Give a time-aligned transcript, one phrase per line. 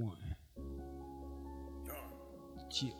[0.00, 0.16] one.
[2.70, 2.90] Chill.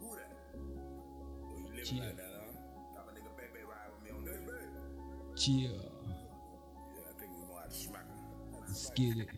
[0.00, 0.32] Who that?
[0.54, 1.98] Oh, you living Chill.
[1.98, 2.96] like that, huh?
[2.96, 5.38] Got my nigga Bebe ride with me on that.
[5.38, 5.54] Chill.
[5.54, 8.62] Yeah, I think we gonna have to smack him.
[8.66, 9.28] Let's get it.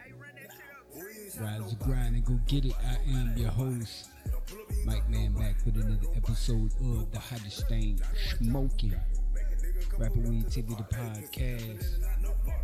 [0.94, 2.74] Who you ain't Rise the grind and go get it.
[2.86, 4.08] I am your host,
[4.86, 8.00] Mike Man, back with another episode of the hottest thing
[8.38, 8.94] smoking.
[9.98, 11.84] Rapper Weed TV, the podcast.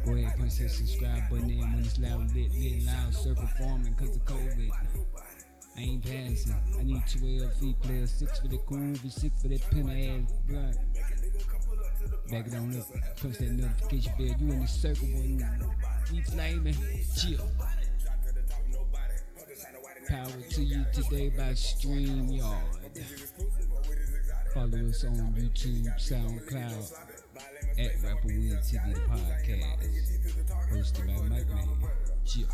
[0.04, 3.92] Go ahead, punch that subscribe button in when it's loud, lit, lit, loud, circle forming
[3.92, 4.70] because of COVID.
[5.76, 6.54] I ain't passing.
[6.78, 10.32] I need 12 feet players, six for the groove and six for that pin ass
[10.48, 10.76] blunt.
[12.30, 13.16] Back it on up.
[13.20, 14.36] Push that notification bell.
[14.38, 15.38] You in the circle, boy.
[16.10, 16.76] Keep flaming.
[17.16, 17.46] Chill.
[20.08, 22.80] Power to you today by StreamYard.
[24.54, 26.92] Follow us on YouTube, SoundCloud,
[27.78, 29.64] at Rapper Weed TV podcast.
[30.70, 31.68] Hosted by Mike Man.
[32.24, 32.46] Chill.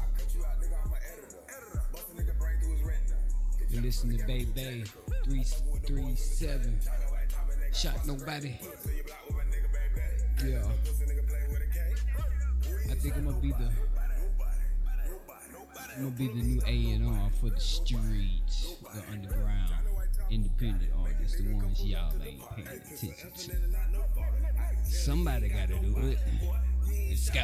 [3.70, 4.84] You listen to Bay Bay
[5.24, 6.80] 337.
[7.72, 8.54] Shot nobody.
[10.44, 10.62] Yeah.
[12.90, 13.70] I think I'm gonna be the
[15.96, 19.72] I'm gonna be the new A and R for the streets, the underground,
[20.30, 23.52] independent artists, the ones y'all ain't paying attention to.
[24.88, 26.18] Somebody gotta do it.
[27.08, 27.42] Let's go.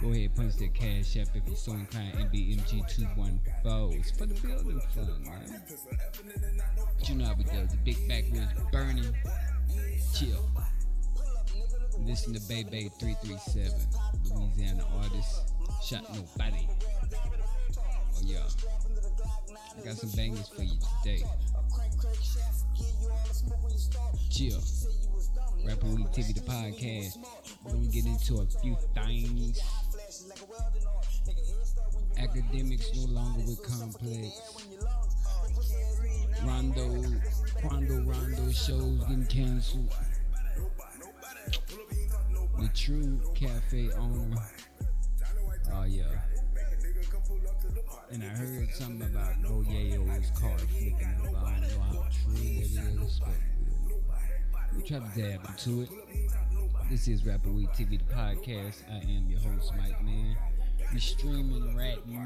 [0.00, 2.14] Go ahead, punch that cash app if you're so inclined.
[2.14, 3.98] NBMG214.
[3.98, 5.62] It's for the building fund, man.
[6.98, 7.66] But you know how we do.
[7.66, 9.14] The big backwoods burning.
[10.14, 10.48] Chill.
[11.98, 13.72] Listen to Bay Bay 337.
[14.34, 15.52] Louisiana artist.
[15.82, 16.68] Shot nobody.
[18.18, 18.38] Oh, yeah.
[19.78, 21.22] I got some bangers for you today.
[24.30, 24.60] Chill.
[25.64, 27.18] Rapper Weed TV, the podcast.
[27.64, 29.60] We're gonna get into a few things.
[32.18, 34.64] Academics no longer with complex.
[36.44, 37.04] Rondo,
[37.62, 39.94] Rondo, Rondo shows getting canceled.
[42.58, 44.36] The True Cafe owner.
[45.72, 46.04] Oh yeah.
[48.10, 51.44] And I heard something about Goyeo's car flicking up.
[51.44, 55.90] I don't know how true that is, but we try to dab into it.
[56.90, 58.82] This is Rapper Weed TV, the podcast.
[58.90, 60.36] I am your host, Mike Man.
[60.92, 62.24] We're streaming right now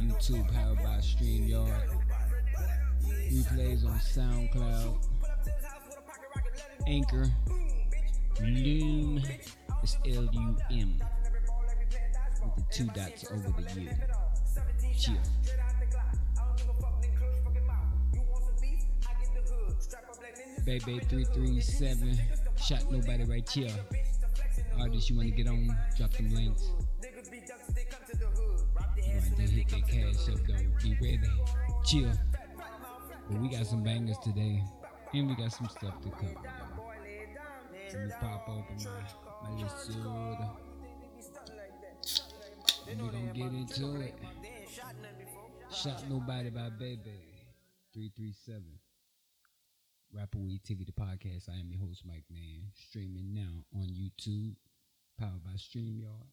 [0.00, 1.88] YouTube, powered by StreamYard.
[3.30, 4.98] Replays on SoundCloud,
[6.86, 7.30] Anchor,
[8.42, 9.22] Loom.
[9.82, 11.02] It's L U M
[12.44, 13.90] with the two dots over the U.
[14.98, 15.14] Chill.
[20.64, 22.18] Bay Bay 337.
[22.56, 23.74] Shot nobody right here.
[24.78, 26.70] Artists you want to get on, drop them links.
[29.22, 30.54] Want to hit that cash up though.
[30.82, 31.30] Be ready.
[31.84, 32.12] Chill.
[33.28, 34.62] But we got some bangers today.
[35.14, 36.34] And we got some stuff to cover.
[37.92, 40.50] Let me pop open my, my little soda.
[42.86, 44.14] We gonna get into it.
[45.72, 47.46] Shot nobody by Bay Bay
[47.94, 48.62] 337.
[50.12, 51.48] Rapper Weed TV, the podcast.
[51.48, 52.70] I am your host, Mike Man.
[52.74, 54.56] Streaming now on YouTube,
[55.18, 56.28] powered by StreamYard.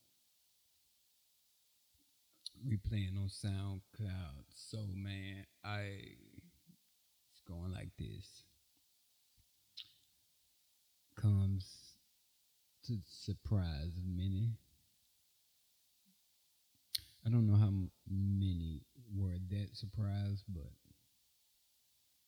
[2.68, 4.44] Replaying on SoundCloud.
[4.54, 5.82] So, man, I.
[7.32, 8.44] It's going like this.
[11.16, 11.96] Comes
[12.86, 14.58] to the surprise of many.
[17.30, 17.72] I don't know how
[18.10, 18.82] many
[19.16, 20.72] were that surprised, but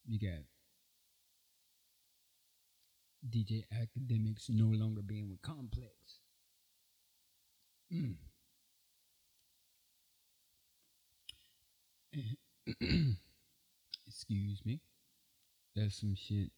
[0.08, 0.44] you got
[3.28, 5.90] DJ Akademiks no longer being with Complex.
[7.92, 8.18] Mm.
[14.08, 14.82] Excuse me.
[15.76, 16.52] That's some shit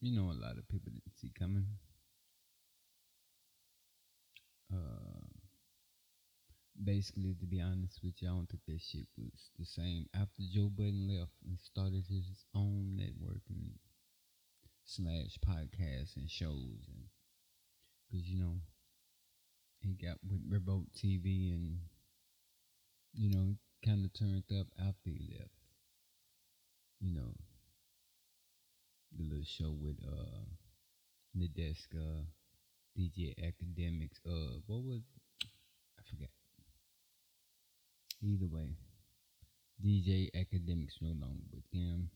[0.00, 1.66] you know a lot of people didn't see coming.
[4.72, 5.33] Uh,
[6.82, 10.42] basically, to be honest with you, I don't think that shit was the same after
[10.52, 13.78] Joe Budden left and started his own network and
[14.84, 17.04] slash podcasts and shows and
[18.10, 18.60] because you know
[19.80, 21.78] he got with Remote TV and
[23.12, 23.54] you know
[23.84, 25.50] kind of turned up after he left.
[27.00, 27.34] You know
[29.16, 30.44] the little show with uh
[31.36, 32.26] Nadeska,
[32.96, 34.20] DJ Akademiks.
[34.26, 35.02] Uh, what was
[38.24, 38.76] Either way,
[39.84, 42.10] DJ Akademiks no longer with them.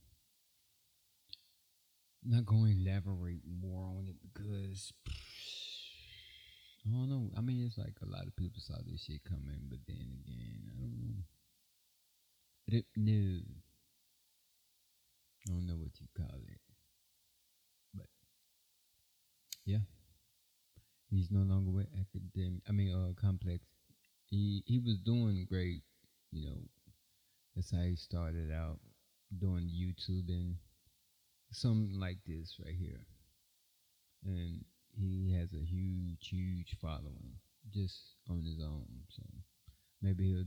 [2.24, 4.92] not going to elaborate more on it because
[6.86, 7.30] I don't know.
[7.36, 10.62] I mean, it's like a lot of people saw this shit coming, but then again,
[10.74, 11.22] I don't know.
[12.72, 13.42] Rip new.
[15.48, 16.60] I don't know what you call it.
[17.94, 18.06] But
[19.64, 19.78] yeah.
[21.10, 23.64] He's no longer with academic I mean uh complex.
[24.26, 25.82] He he was doing great,
[26.32, 26.60] you know.
[27.54, 28.78] That's how he started out
[29.36, 30.56] doing YouTube and
[31.50, 33.00] something like this right here.
[34.24, 34.64] And
[34.96, 37.34] he has a huge, huge following
[37.72, 38.86] just on his own.
[39.08, 39.22] So
[40.00, 40.44] maybe he'll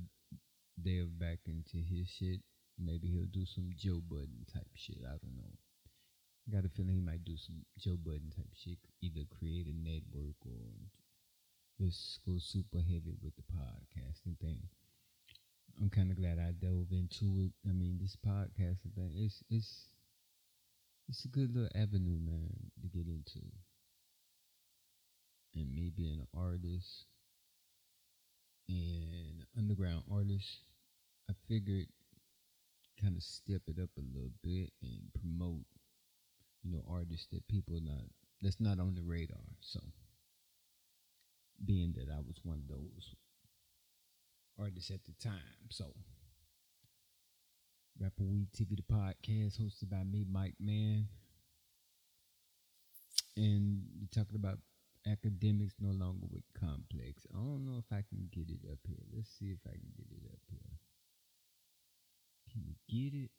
[0.81, 2.39] delve back into his shit.
[2.79, 4.99] Maybe he'll do some Joe Budden type shit.
[5.05, 5.51] I don't know.
[6.51, 8.79] Got a feeling he might do some Joe Budden type shit.
[9.01, 10.71] Either create a network or
[11.79, 14.63] just go super heavy with the podcasting thing.
[15.79, 17.51] I'm kind of glad I dove into it.
[17.67, 19.87] I mean, this podcasting thing, it's it's
[21.07, 23.39] it's a good little avenue, man, to get into
[25.55, 27.05] and me being an artist
[28.69, 30.63] and underground artist,
[31.29, 31.87] I figured
[33.01, 35.65] kind of step it up a little bit and promote,
[36.63, 38.05] you know, artists that people not
[38.41, 39.37] that's not on the radar.
[39.59, 39.79] So
[41.65, 43.15] being that I was one of those
[44.61, 45.85] artists at the time, so
[47.99, 51.07] Rapper Weed TV the podcast hosted by me, Mike Man.
[53.35, 54.59] And we're talking about
[55.07, 57.25] Akademiks no longer with complex.
[57.33, 59.01] I don't know if I can get it up here.
[59.13, 60.77] Let's see if I can get it up here.
[62.51, 63.31] Can we get it?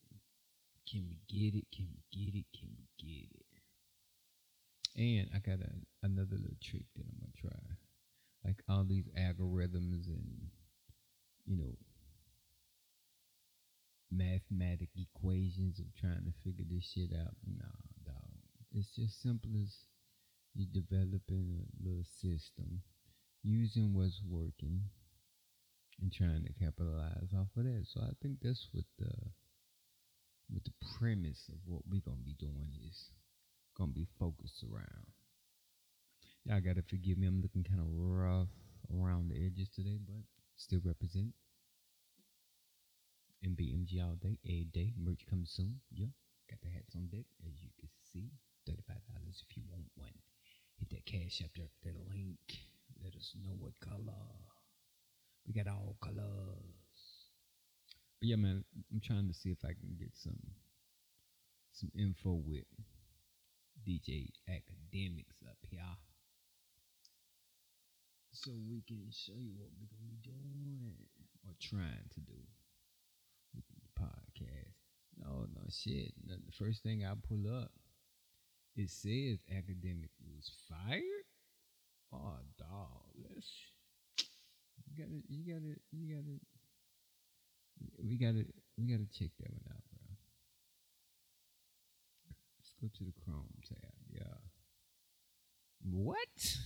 [0.90, 1.66] Can we get it?
[1.74, 2.46] Can we get it?
[2.58, 3.46] Can we get it?
[4.96, 5.70] And I got a,
[6.02, 7.60] another little trick that I'm gonna try.
[8.44, 10.50] Like all these algorithms and
[11.46, 11.76] you know
[14.12, 17.34] mathematic equations of trying to figure this shit out.
[17.46, 17.64] Nah,
[18.04, 18.36] dog.
[18.72, 19.72] It's just simple as
[20.54, 22.82] you developing a little system,
[23.42, 24.82] using what's working,
[26.00, 27.84] and trying to capitalize off of that.
[27.88, 29.12] So I think that's what the
[30.50, 33.08] what the premise of what we're gonna be doing is
[33.76, 35.06] gonna be focused around.
[36.44, 38.52] Y'all gotta forgive me, I'm looking kind of rough
[38.92, 40.24] around the edges today, but
[40.62, 41.34] still represent.
[43.44, 44.94] MBMG all day, a day.
[44.96, 45.80] Merch coming soon.
[45.90, 46.14] Yeah,
[46.48, 48.30] got the hats on deck, as you can see.
[48.70, 48.78] $35
[49.42, 50.14] if you want one.
[50.78, 52.38] Hit that cash up there, that link.
[53.02, 54.22] Let us know what color.
[55.46, 56.22] We got all colors.
[58.20, 60.38] But yeah, man, I'm trying to see if I can get some
[61.72, 62.68] some info with
[63.84, 65.80] DJ Akademiks up here.
[68.44, 70.98] So we can show you what we're gonna be doing
[71.46, 72.34] or trying to do
[73.54, 74.74] with the podcast.
[75.16, 76.12] No, no shit.
[76.26, 77.70] No, the first thing I pull up,
[78.74, 81.22] it says academic was fired.
[82.12, 83.48] Oh, dog, let's.
[84.18, 86.40] You gotta, you gotta, you gotta.
[88.02, 88.44] We gotta,
[88.76, 90.16] we gotta check that one out, bro.
[92.58, 93.92] Let's go to the Chrome tab.
[94.10, 94.34] Yeah.
[95.88, 96.56] What?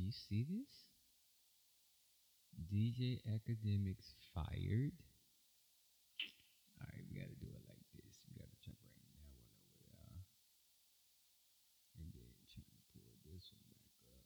[0.00, 0.88] Do you see this?
[2.56, 4.96] DJ Akademiks fired.
[6.80, 8.16] All right, we gotta do it like this.
[8.24, 10.24] We gotta try to bring that one over there,
[12.00, 14.24] and then try to pull this one back up.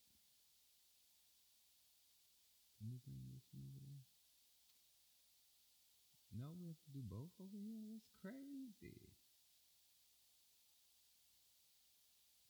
[2.79, 4.07] Can we bring this one over there?
[6.39, 7.83] No, we have to do both over here.
[7.91, 9.11] That's crazy.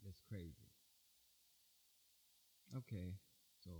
[0.04, 0.63] That's crazy.
[2.76, 3.14] Okay,
[3.62, 3.70] so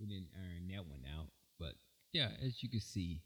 [0.00, 1.28] we didn't iron that one out.
[1.58, 1.74] But
[2.12, 3.20] yeah, as you can see,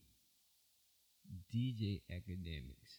[1.55, 2.99] DJ Akademiks.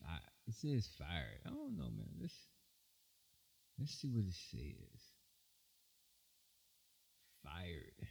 [0.00, 0.32] Fire.
[0.46, 1.40] It says fired.
[1.44, 2.08] I don't know, man.
[2.20, 2.34] Let's
[3.78, 5.00] let's see what it says.
[7.42, 8.08] Fired.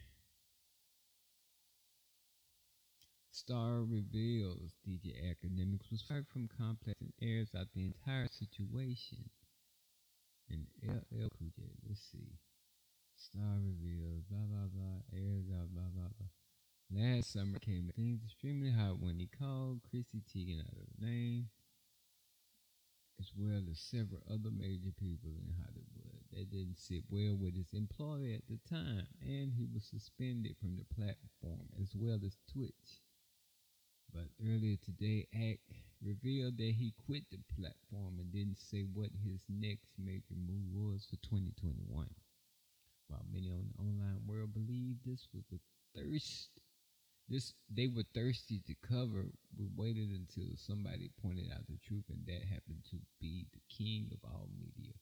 [3.32, 9.30] Star reveals DJ Akademiks was fired from Complex and airs out the entire situation.
[10.50, 11.64] And LL Cool J.
[11.88, 12.40] Let's see.
[13.16, 16.30] Star reveals, blah blah blah, airs out, blah blah blah.
[16.92, 21.50] Last summer came things extremely hot when he called Chrissy Teigen out of name,
[23.20, 26.22] as well as several other major people in Hollywood.
[26.32, 30.76] That didn't sit well with his employer at the time, and he was suspended from
[30.76, 33.02] the platform as well as Twitch.
[34.14, 35.60] But earlier today, Ak
[36.02, 41.06] revealed that he quit the platform and didn't say what his next major move was
[41.06, 42.10] for 2021.
[43.08, 45.60] While many on the online world believe this was a
[45.98, 46.50] thirst,
[47.30, 49.32] this they were thirsty to cover.
[49.58, 54.10] We waited until somebody pointed out the truth, and that happened to be the king
[54.12, 54.94] of all media,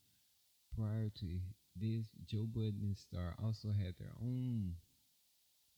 [0.76, 1.40] prior to
[1.76, 4.76] this, Joe Budden and Star also had their own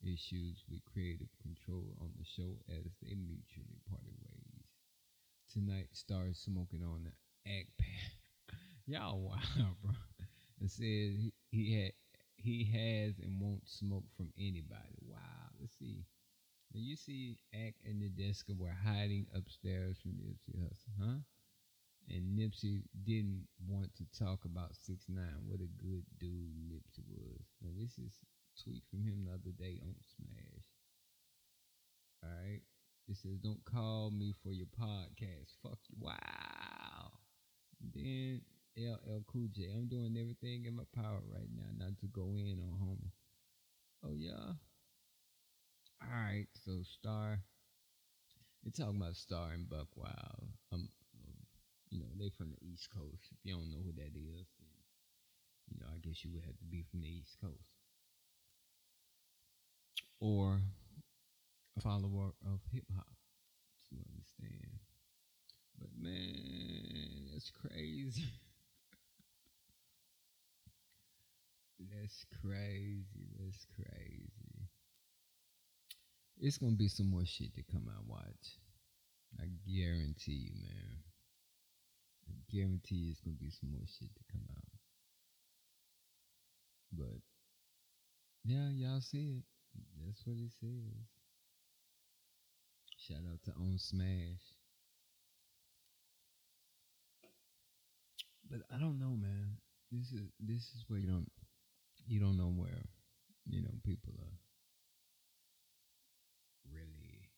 [0.02, 4.35] issues with creative control on the show as they mutually parted ways.
[5.56, 8.12] Tonight, Star is smoking on the act pad.
[8.86, 9.94] Y'all wow, bro.
[10.60, 11.92] It says he, he had
[12.36, 15.00] he has and won't smoke from anybody.
[15.00, 15.48] Wow.
[15.58, 16.04] Let's see.
[16.74, 21.20] Now you see Ak and desk were hiding upstairs from Nipsey Hussle, huh?
[22.10, 25.40] And Nipsey didn't want to talk about six nine.
[25.46, 27.40] What a good dude Nipsey was.
[27.62, 28.12] Now this is
[28.62, 30.68] tweet from him the other day on Smash.
[32.22, 32.60] Alright.
[33.08, 35.54] It says, Don't call me for your podcast.
[35.62, 35.96] Fuck you.
[36.00, 37.12] Wow.
[37.94, 38.42] Then
[38.76, 39.70] LL Cool J.
[39.74, 43.12] I'm doing everything in my power right now not to go in on homie.
[44.04, 44.54] Oh yeah.
[46.02, 47.40] All right, so Star.
[48.62, 50.48] They're talking about Star and Buck Wild.
[50.72, 50.88] Um,
[51.90, 53.30] you know they from the East Coast.
[53.30, 54.76] If you don't know who that is, then,
[55.70, 57.76] you know I guess you would have to be from the East Coast
[60.20, 60.60] or
[61.80, 63.06] follower of hip hop
[63.88, 64.78] to understand.
[65.78, 68.24] But man, that's crazy.
[71.78, 73.28] That's crazy.
[73.38, 74.68] That's crazy.
[76.38, 78.06] It's gonna be some more shit to come out.
[78.06, 78.58] Watch.
[79.38, 80.96] I guarantee you, man.
[82.28, 84.72] I guarantee it's gonna be some more shit to come out.
[86.92, 87.20] But
[88.44, 89.44] yeah, y'all see it.
[90.04, 91.15] That's what it says.
[93.06, 94.42] Shout out to Own Smash.
[98.50, 99.58] But I don't know, man.
[99.92, 101.30] This is this is where you don't
[102.08, 102.82] you don't know where
[103.48, 104.38] you know people are
[106.74, 107.30] really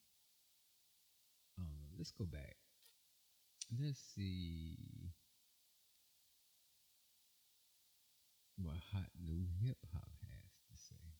[1.59, 1.63] I.
[1.99, 2.57] Let's go back.
[3.79, 4.79] Let's see
[8.57, 11.19] what hot new hip hop has to say.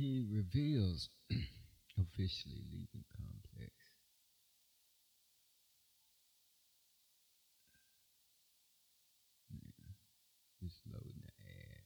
[0.00, 3.74] He reveals officially leaving Complex.
[9.50, 9.92] Yeah,
[10.62, 11.84] just loading the ad.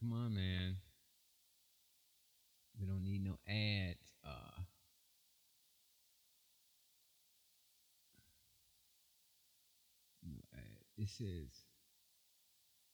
[0.00, 0.78] Come on, man.
[2.80, 4.10] We don't need no ads.
[4.26, 4.62] Uh,
[10.28, 10.85] no ad.
[10.98, 11.52] It says,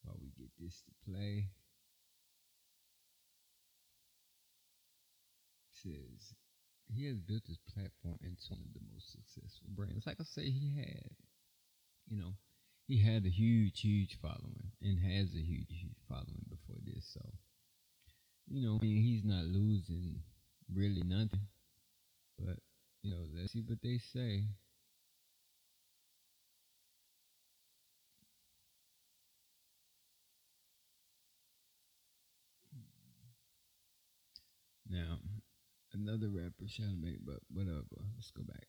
[0.02, 1.50] while we get this to play,
[5.70, 6.34] says
[6.92, 10.06] he has built his platform into one of the most successful brands.
[10.06, 11.10] Like I say, he had,
[12.08, 12.34] you know,
[12.86, 17.06] he had a huge, huge following and has a huge, huge following before this.
[17.14, 17.20] So,
[18.48, 20.22] you know, I mean, he's not losing
[20.74, 21.46] really nothing.
[22.38, 22.58] But,
[23.02, 24.44] you know, let's see what they say.
[34.92, 35.20] Now,
[35.94, 38.04] another rapper shall make, but whatever.
[38.14, 38.66] Let's go back.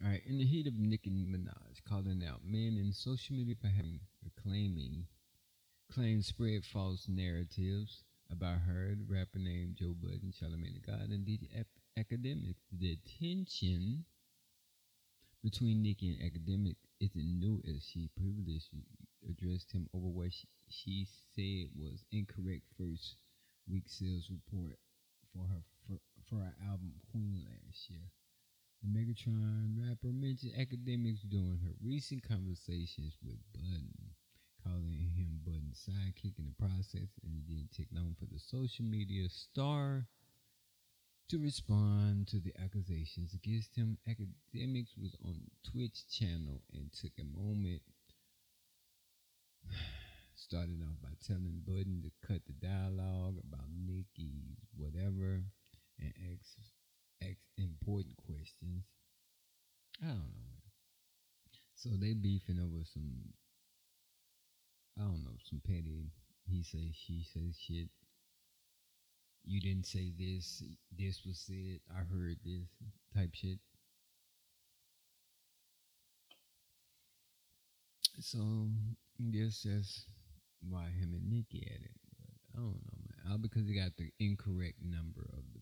[0.00, 3.66] All right, in the heat of Nicki Minaj calling out men in social media for
[3.66, 3.98] having
[4.40, 5.06] claiming
[5.92, 11.26] claims spread false narratives about her, the rapper named Joe Budden, Charlamagne the God, and
[11.26, 11.66] the ep-
[11.98, 12.56] academic.
[12.70, 14.04] The tension
[15.42, 18.84] between Nicki and academic isn't new as she previously
[19.28, 23.16] addressed him over what she, she said was incorrect first
[23.68, 24.78] week sales report
[25.32, 28.10] for her for, for her album Queen last year.
[28.82, 34.14] The Megatron rapper mentioned Akademiks during her recent conversations with Budden,
[34.62, 38.84] calling him Budden's sidekick in the process, and it didn't take long for the social
[38.84, 40.06] media star
[41.28, 43.98] to respond to the accusations against him.
[44.08, 47.82] Akademiks was on Twitch channel and took a moment.
[50.34, 55.42] Started off by telling Budden to cut the dialogue about Nicki's whatever
[55.98, 56.56] and X
[57.22, 58.84] X important questions.
[60.02, 60.62] I don't know, man.
[61.74, 63.32] So they beefing over some,
[64.98, 66.12] I don't know, some petty
[66.48, 67.88] he say, she say shit
[69.46, 70.62] you didn't say this,
[70.98, 72.66] this was said, I heard this
[73.14, 73.58] type shit.
[78.18, 78.38] So
[79.18, 80.06] Guess that's
[80.62, 82.00] why him and Nicki at it.
[82.18, 83.30] But I don't know, man.
[83.32, 85.60] All because he got the incorrect number of the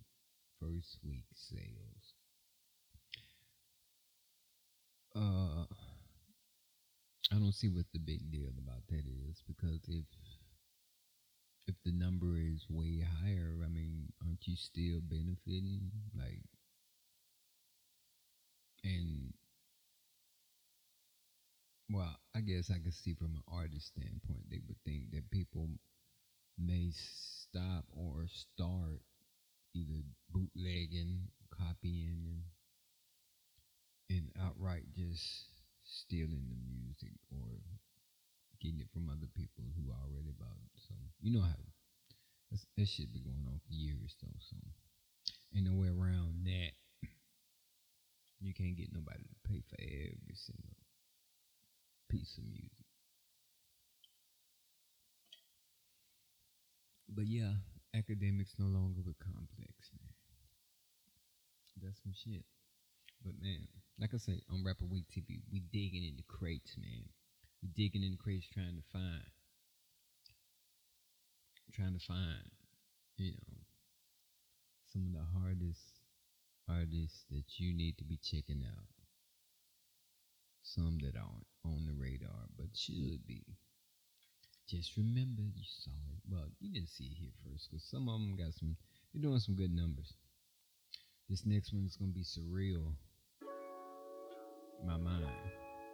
[0.61, 2.15] first week sales.
[5.15, 5.67] Uh
[7.31, 10.07] I don't see what the big deal about that is because if
[11.67, 15.91] if the number is way higher, I mean, aren't you still benefiting?
[16.17, 16.41] Like,
[18.85, 19.34] and
[21.91, 25.69] well, I guess I could see from an artist standpoint, they would think that people
[26.59, 29.03] may stop or start
[29.75, 32.43] either bootlegging, copying,
[34.09, 35.23] and, and outright just
[35.85, 37.61] stealing the music or
[38.61, 40.73] getting it from other people who are already about it.
[40.89, 41.59] So you know how
[42.51, 44.39] that's, that shit been going on for years though.
[44.41, 44.57] So
[45.55, 46.73] ain't no way around that.
[48.41, 50.84] You can't get nobody to pay for every single
[52.09, 52.87] piece of music.
[57.09, 57.63] But yeah,
[57.95, 60.13] Akademiks no longer with complex, man.
[61.83, 62.45] That's some shit.
[63.25, 63.67] But man,
[64.01, 67.09] like I say, on Rapper Weed TV, we digging into crates, man.
[67.63, 69.25] We digging into crates trying to find
[71.75, 72.51] trying to find,
[73.17, 73.59] you know,
[74.93, 75.99] some of the hardest
[76.69, 79.04] artists that you need to be checking out.
[80.65, 83.45] Some that aren't on the radar, but should be.
[84.67, 86.23] Just remember you saw it.
[86.27, 88.75] Well, you didn't see it here first, because some of them got some.
[89.13, 90.15] They're doing some good numbers.
[91.29, 92.95] This next one is gonna be surreal.
[94.87, 95.27] My mind.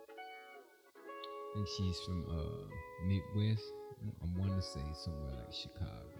[0.09, 2.69] I think she's from uh
[3.09, 3.65] Midwest.
[4.23, 6.20] I want to say somewhere like Chicago.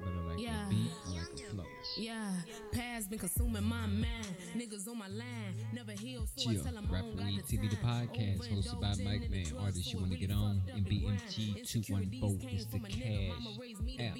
[0.00, 0.66] But like Yeah.
[0.70, 1.64] beat, I like flow.
[1.96, 2.32] Yeah,
[2.72, 4.26] past been consuming my mind.
[4.56, 6.60] Niggas on my line, never healed, so Chill.
[6.60, 9.30] I tell 'em I Rap don't got Weed the TV, the podcast, hosted by Mike
[9.30, 9.44] Man.
[9.44, 11.18] the Artists you want to get on, and grind.
[11.30, 13.28] 214 Insecurities is the came from a nigga.
[13.28, 14.14] Mama cash raised me to app.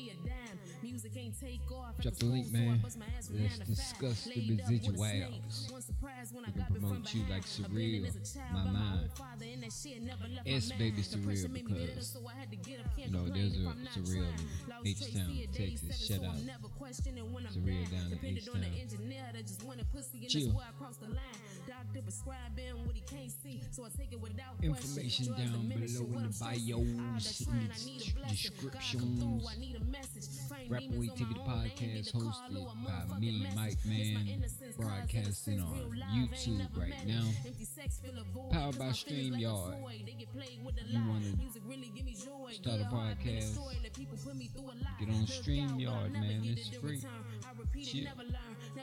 [0.98, 2.78] Drop the link, school, so I man.
[2.82, 3.76] bust my ass from Let's nine to five.
[3.76, 5.22] discuss the Laid up with a snake.
[5.30, 5.70] residuals.
[5.72, 8.24] One surprise when I We can got bit from promote you like Surreal, as a
[8.38, 9.00] child my mind.
[9.02, 12.20] own father, and that shit never left Sbaby Surreal pressure made me bitter, because, so
[12.26, 15.26] I had to get up, can't You know, there's a I'm not Surreal in H-Town,
[15.26, 16.06] Tracy at day Texas.
[16.06, 16.42] seven, Shout out.
[16.42, 18.04] never questioning when I'm Surreal down.
[18.06, 18.80] in Depended on the H-Town.
[18.82, 20.42] engineer that just wanted pussy and Chill.
[20.50, 21.38] that's why I crossed the line.
[21.66, 26.22] Doctor prescribing what he can't see, so I take it without Information down below in
[26.26, 27.18] the bios, Ah,
[27.54, 28.18] in the I need a s- blessing.
[28.18, 29.18] God come descriptions.
[29.22, 30.26] through, I need a message.
[30.48, 32.54] Find Rap Weed TV, the own, they ain't podcast, get the call, hosted
[33.08, 33.46] by me.
[33.54, 34.42] Mike Man,
[34.76, 37.24] broadcasting on real live, ain't YouTube right now.
[37.28, 37.46] it.
[37.46, 39.70] Empty sex fill a void, Powered by StreamYard.
[40.18, 41.08] get played the You lie.
[41.08, 42.52] wanna Music really give me joy.
[42.52, 44.98] start a Yeah, hard, been podcast, destroyed, let people put me through a lot.
[44.98, 46.40] get on StreamYard, man.
[46.44, 47.02] It's free.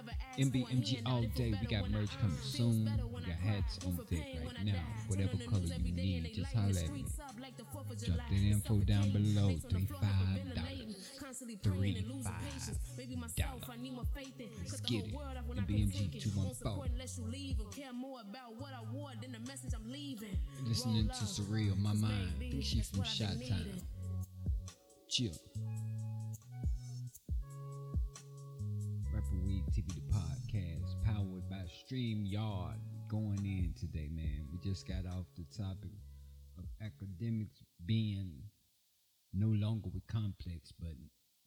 [0.10, 0.76] I repeat it, Chill.
[0.76, 1.54] never learn, never ask MBMG all day.
[1.62, 2.86] We got merch coming soon.
[3.14, 4.74] We got hats on deck right now.
[5.08, 7.06] Whatever color you every day and need, just holler at me.
[7.06, 7.18] streets
[7.58, 9.50] the 4th of Drop that info down below.
[9.50, 11.12] face on the Three five dollars.
[11.40, 12.80] Three praying and losing five patience.
[12.98, 14.50] Maybe myself, I need more faith in.
[14.60, 15.14] Let's get it.
[15.14, 16.22] world off when I And can BMG take it.
[16.22, 16.44] 214.
[16.44, 19.74] Won't support unless you leave and care more about what I wore than the message
[19.76, 20.38] I'm leaving.
[20.66, 22.34] Listening to Surreal, my mind.
[22.40, 23.82] Think she from Shot Town.
[25.08, 25.32] Chill.
[29.76, 32.80] TV, the podcast, powered by StreamYard.
[33.10, 34.48] Going in today, man.
[34.50, 35.92] We just got off the topic
[36.58, 38.32] of Akademiks being
[39.34, 40.94] no longer with complex, but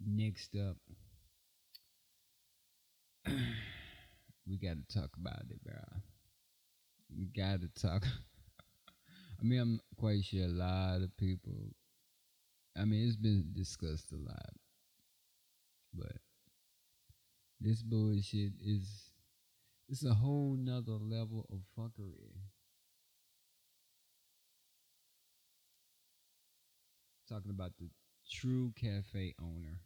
[0.05, 0.77] next up,
[4.47, 5.81] we got to talk about it, bro.
[7.17, 8.05] We got to talk.
[9.41, 11.71] I mean, I'm quite sure a lot of people
[12.77, 14.53] I mean, it's been discussed a lot,
[15.95, 16.13] but
[17.61, 19.13] this bullshit is
[19.89, 22.37] it's a whole nother level of fuckery.
[27.29, 27.89] Talking about the
[28.31, 29.81] True Cafe owner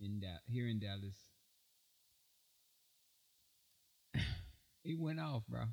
[0.00, 1.16] in that here in Dallas.
[4.82, 5.64] he went off, bro,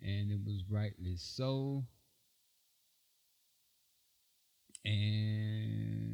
[0.00, 1.84] and it was rightly so
[4.86, 6.05] and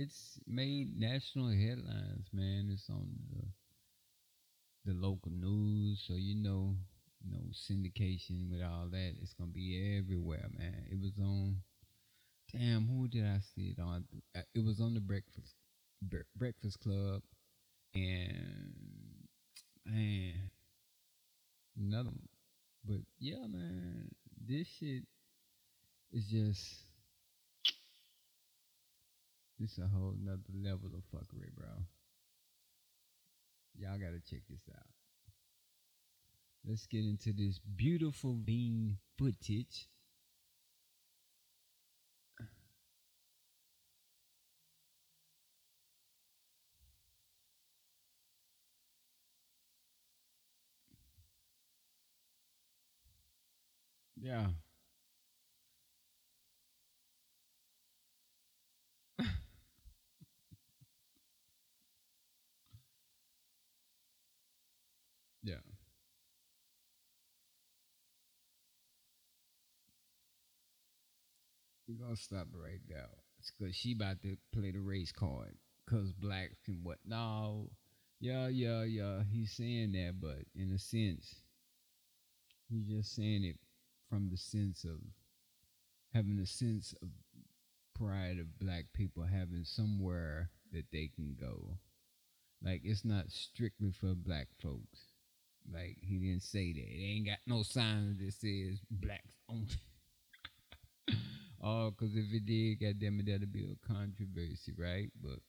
[0.00, 2.70] it's made national headlines, man.
[2.72, 3.44] It's on the
[4.86, 6.74] the local news, so you know,
[7.22, 9.14] you know, syndication with all that.
[9.20, 10.86] It's gonna be everywhere, man.
[10.90, 11.56] It was on.
[12.52, 14.04] Damn, who did I see it on?
[14.36, 15.54] Uh, It was on the Breakfast
[16.02, 17.22] Bre- Breakfast Club,
[17.94, 18.74] and
[19.86, 20.50] man,
[21.78, 22.10] another.
[22.10, 22.28] One.
[22.84, 24.08] But yeah, man,
[24.46, 25.04] this shit
[26.12, 26.89] is just.
[29.60, 31.84] This is a whole nother level of fuckery, bro.
[33.76, 34.86] Y'all gotta check this out.
[36.64, 39.88] Let's get into this beautiful bean footage.
[54.20, 54.48] Yeah.
[71.90, 73.08] We're gonna stop right now.
[73.40, 75.56] It's cause she about to play the race card.
[75.88, 76.98] Cause blacks can what?
[77.04, 77.70] No,
[78.20, 79.22] yeah, yeah, yeah.
[79.32, 81.34] He's saying that, but in a sense,
[82.68, 83.56] he's just saying it
[84.08, 85.00] from the sense of
[86.14, 87.08] having a sense of
[87.98, 91.76] pride of black people having somewhere that they can go.
[92.62, 95.00] Like it's not strictly for black folks.
[95.72, 96.78] Like he didn't say that.
[96.78, 99.66] It ain't got no sign that says blacks only.
[101.62, 105.10] Oh, cause if it did, goddamn it, that'd be a controversy, right?
[105.22, 105.40] But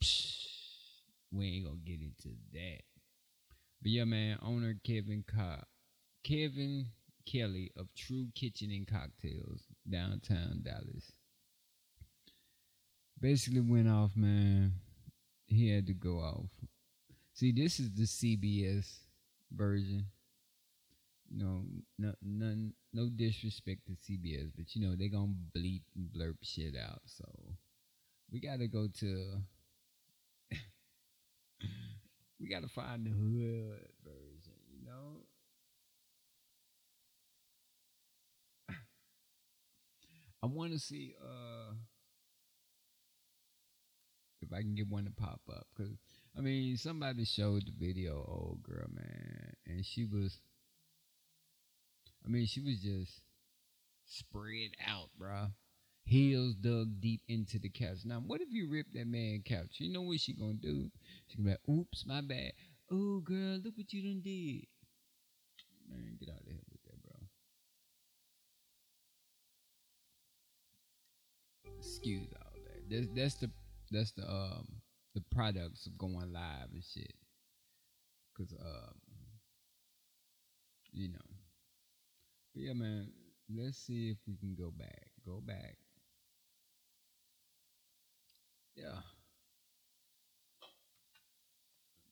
[1.32, 2.80] we ain't gonna get into that.
[3.82, 5.64] But yeah, man, owner Kevin Co-
[6.24, 6.86] Kevin
[7.26, 11.12] Kelley of True Kitchen and Cocktails, downtown Dallas.
[13.20, 14.72] Basically went off, man.
[15.46, 16.50] He had to go off.
[17.34, 19.00] See, this is the CBS
[19.52, 20.06] version.
[21.30, 21.62] You know,
[21.98, 26.74] no, none, no disrespect to CBS, but you know they gonna bleep and blurp shit
[26.76, 27.02] out.
[27.06, 27.24] So
[28.30, 29.40] we gotta go to.
[32.40, 34.54] we gotta find the hood version.
[34.72, 35.24] You know.
[40.42, 41.74] I want to see uh
[44.42, 45.92] if I can get one to pop up because
[46.36, 50.38] I mean somebody showed the video old girl man and she was
[52.26, 53.20] I mean she was just
[54.04, 55.50] spread out bruh.
[56.04, 57.98] Heels dug deep into the couch.
[58.04, 59.76] Now what if you rip that man couch?
[59.78, 60.90] You know what she gonna do?
[61.28, 62.52] She gonna be like oops my bad.
[62.90, 64.66] Oh girl look what you done did.
[65.88, 67.26] Man get out of here with that bro
[71.78, 72.90] excuse all that.
[72.90, 73.50] That's, that's the
[73.90, 74.66] that's the um
[75.14, 77.14] the products of going live and shit.
[78.36, 78.94] Cause um
[80.92, 81.35] you know.
[82.56, 83.12] Yeah man,
[83.54, 85.10] let's see if we can go back.
[85.24, 85.76] Go back.
[88.76, 89.00] Yeah.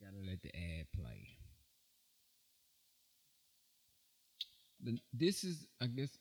[0.01, 1.37] Gotta let the ad play.
[4.83, 6.17] The, this is I guess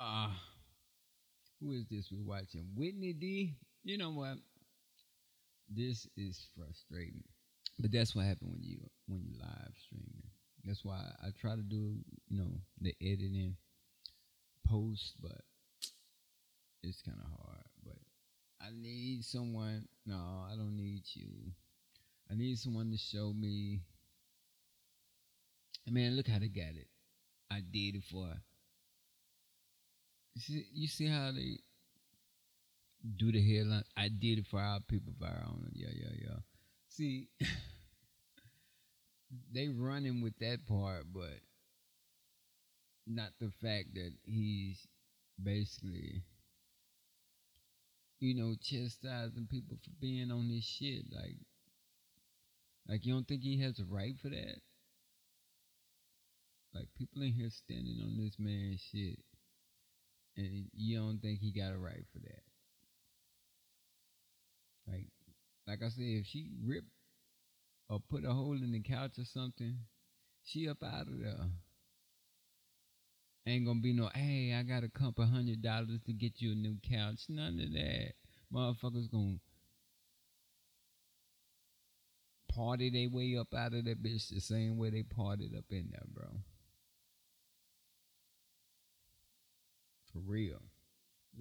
[0.00, 0.28] uh
[1.60, 2.66] who is this we're watching?
[2.76, 3.54] Whitney D.
[3.84, 4.38] You know what?
[5.68, 7.24] This is frustrating.
[7.78, 10.31] But that's what happened when you when you live streaming.
[10.64, 11.96] That's why I try to do,
[12.28, 13.56] you know, the editing
[14.66, 15.40] post, but
[16.82, 17.64] it's kind of hard.
[17.84, 17.98] But
[18.60, 19.86] I need someone.
[20.06, 20.16] No,
[20.50, 21.52] I don't need you.
[22.30, 23.80] I need someone to show me.
[25.88, 26.86] Man, look how they got it.
[27.50, 28.28] I did it for.
[30.34, 31.58] You see, you see how they
[33.16, 33.84] do the headline.
[33.96, 35.70] I did it for our people of our own.
[35.74, 36.36] Yeah, yeah, yeah.
[36.88, 37.28] See,
[39.52, 41.40] they running with that part, but
[43.06, 44.86] not the fact that he's
[45.42, 46.22] basically,
[48.20, 51.04] you know, chastising people for being on this shit.
[51.10, 51.36] Like,
[52.88, 54.60] like you don't think he has a right for that?
[56.74, 59.18] Like people in here standing on this man's shit,
[60.36, 62.42] and you don't think he got a right for that?
[64.86, 65.08] Like,
[65.66, 66.84] like I said, if she rip
[67.92, 69.76] or put a hole in the couch or something,
[70.42, 71.50] she up out of there.
[73.46, 76.54] Ain't gonna be no, hey, I got a couple hundred dollars to get you a
[76.54, 77.24] new couch.
[77.28, 78.12] None of that.
[78.50, 79.36] Motherfuckers gonna
[82.48, 85.90] party their way up out of that bitch the same way they partied up in
[85.90, 86.28] there, bro.
[90.12, 90.62] For real.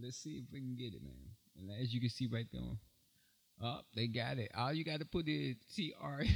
[0.02, 1.30] Let's see if we can get it, man.
[1.58, 2.78] And as you can see right there,
[3.64, 4.52] oh, they got it.
[4.56, 6.24] All you got to put is TR.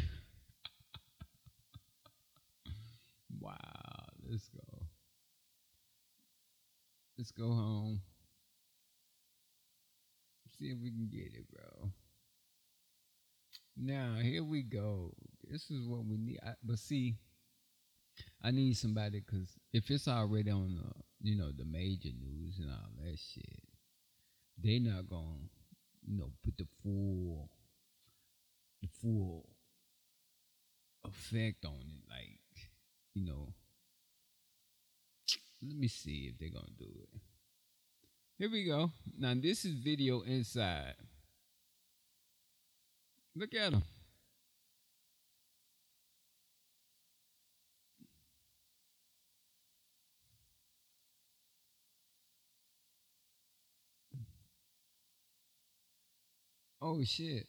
[3.40, 3.56] wow,
[4.30, 4.82] let's go.
[7.18, 8.02] Let's go home.
[10.60, 11.90] See if we can get it, bro.
[13.78, 15.14] Now, here we go.
[15.50, 16.40] This is what we need.
[16.46, 17.16] I, but see,
[18.42, 22.70] I need somebody because if it's already on the, you know, the major news and
[22.70, 23.64] all that shit,
[24.62, 25.50] they not gonna,
[26.08, 27.50] you know, put the full,
[28.82, 29.50] the full
[31.04, 32.10] effect on it.
[32.10, 32.70] Like,
[33.14, 33.54] you know,
[35.62, 37.22] let me see if they're gonna do it.
[38.38, 38.92] Here we go.
[39.18, 40.96] Now this is video inside.
[43.36, 43.84] Look at him.
[56.88, 57.48] Oh shit.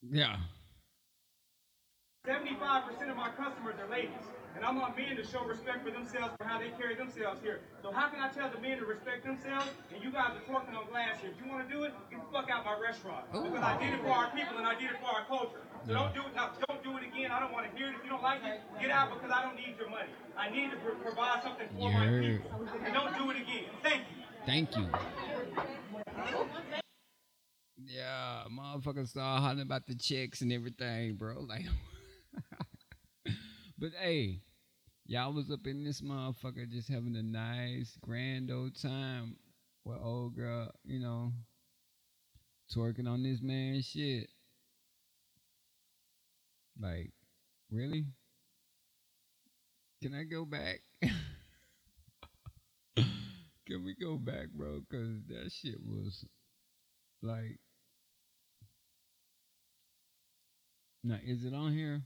[0.00, 0.36] Yeah.
[2.24, 4.10] 75% of my customers are ladies.
[4.54, 7.60] And I want men to show respect for themselves for how they carry themselves here.
[7.82, 10.76] So how can I tell the men to respect themselves and you guys are talking
[10.76, 11.30] on glass here?
[11.36, 13.26] If you want to do it, get the fuck out my restaurant.
[13.34, 13.42] Oh.
[13.42, 15.66] Because I did it for our people and I did it for our culture.
[15.86, 16.50] So don't do it now.
[16.68, 17.30] Don't do it again.
[17.30, 17.94] I don't want to hear it.
[17.96, 20.10] If you don't like it, get out because I don't need your money.
[20.36, 22.68] I need to pro- provide something for my people.
[22.84, 23.64] And don't do it again.
[23.82, 24.20] Thank you.
[24.46, 24.88] Thank you.
[27.82, 31.46] Yeah, motherfuckers start hollering about the checks and everything, bro.
[31.48, 31.66] Like,
[33.78, 34.42] but hey,
[35.06, 39.36] y'all was up in this motherfucker just having a nice, grand old time
[39.84, 41.32] with old girl, you know,
[42.74, 44.28] twerking on this man's shit.
[46.80, 47.10] Like,
[47.70, 48.06] really?
[50.02, 50.80] Can I go back?
[52.96, 54.80] Can we go back, bro?
[54.90, 56.24] Cause that shit was
[57.22, 57.58] like.
[61.04, 62.02] Now, is it on here?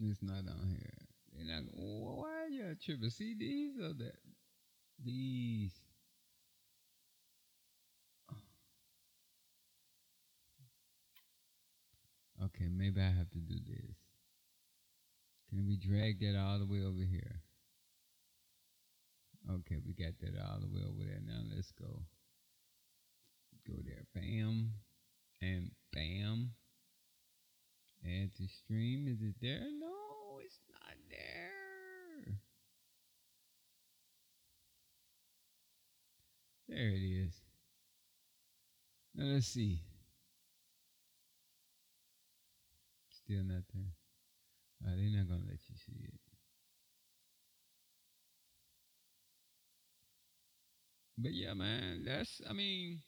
[0.00, 0.92] It's not on here.
[1.38, 3.10] And I, why are you tripping?
[3.10, 4.18] See these or that?
[5.04, 5.72] These.
[12.44, 13.96] Okay, maybe I have to do this.
[15.50, 17.40] Can we drag that all the way over here?
[19.50, 21.20] Okay, we got that all the way over there.
[21.26, 22.02] Now let's go.
[23.66, 24.04] Go there.
[24.14, 24.74] Bam.
[25.40, 26.52] And bam.
[28.04, 29.08] Add to stream.
[29.08, 29.66] Is it there?
[29.80, 32.38] No, it's not there.
[36.68, 37.32] There it is.
[39.14, 39.80] Now let's see.
[43.28, 43.92] Still not there.
[44.82, 46.14] Uh, they're not gonna let you see it.
[51.18, 53.02] But yeah, man, that's I mean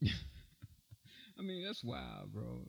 [0.02, 2.62] I mean that's wild, bro.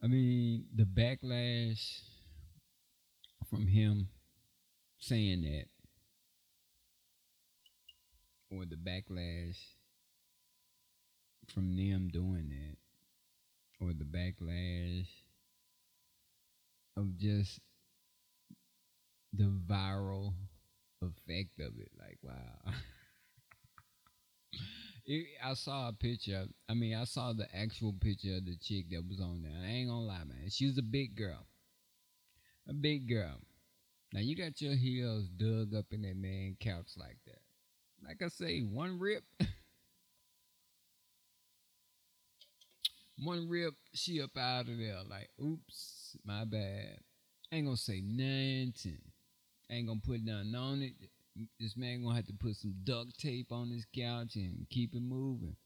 [0.00, 2.02] I mean the backlash
[3.50, 4.06] from him
[5.00, 5.64] saying that
[8.52, 9.77] or the backlash
[11.52, 12.76] from them doing that
[13.80, 15.08] or the backlash
[16.96, 17.60] of just
[19.32, 20.34] the viral
[21.02, 22.72] effect of it like wow.
[25.06, 28.90] It, i saw a picture i mean i saw the actual picture of the chick
[28.90, 29.52] that was on there.
[29.60, 31.46] I ain't gonna lie man she was a big girl
[32.68, 33.40] a big girl.
[34.12, 37.40] Now you got your heels dug up in that man couch like that.
[38.06, 39.24] Like i say one rip
[43.22, 44.98] one rip, she up out of there.
[45.08, 46.98] Like, oops, my bad.
[47.52, 48.98] Ain't gonna say nothing.
[49.70, 50.92] Ain't gonna put nothing on it.
[51.60, 55.02] This man gonna have to put some duct tape on his couch and keep it
[55.02, 55.56] moving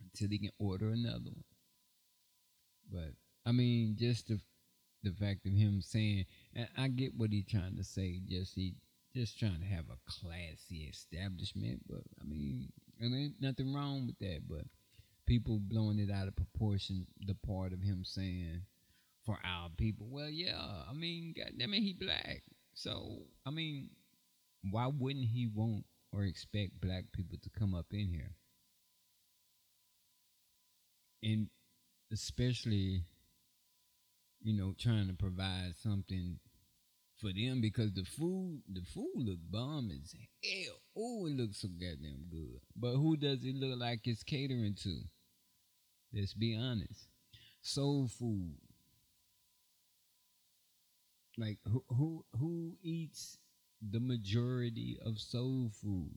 [0.00, 1.44] until he can order another one.
[2.90, 4.40] But I mean, just the
[5.02, 8.20] the fact of him saying, and I get what he's trying to say.
[8.28, 8.74] Just he
[9.14, 11.80] just trying to have a classy establishment.
[11.88, 14.40] But I mean, and ain't nothing wrong with that.
[14.48, 14.64] But
[15.26, 17.06] people blowing it out of proportion.
[17.26, 18.62] The part of him saying,
[19.24, 20.84] "For our people." Well, yeah.
[20.88, 22.42] I mean, goddamn it, he black.
[22.74, 23.90] So I mean,
[24.70, 28.34] why wouldn't he want or expect black people to come up in here?
[31.22, 31.48] And
[32.12, 33.04] especially,
[34.42, 36.38] you know, trying to provide something
[37.16, 40.76] for them because the food, the food look bomb as hell.
[40.96, 42.60] Oh, it looks so goddamn good.
[42.76, 45.00] But who does it look like it's catering to?
[46.16, 47.08] Let's be honest.
[47.60, 48.56] Soul food.
[51.36, 53.36] Like who who who eats
[53.82, 56.16] the majority of soul food?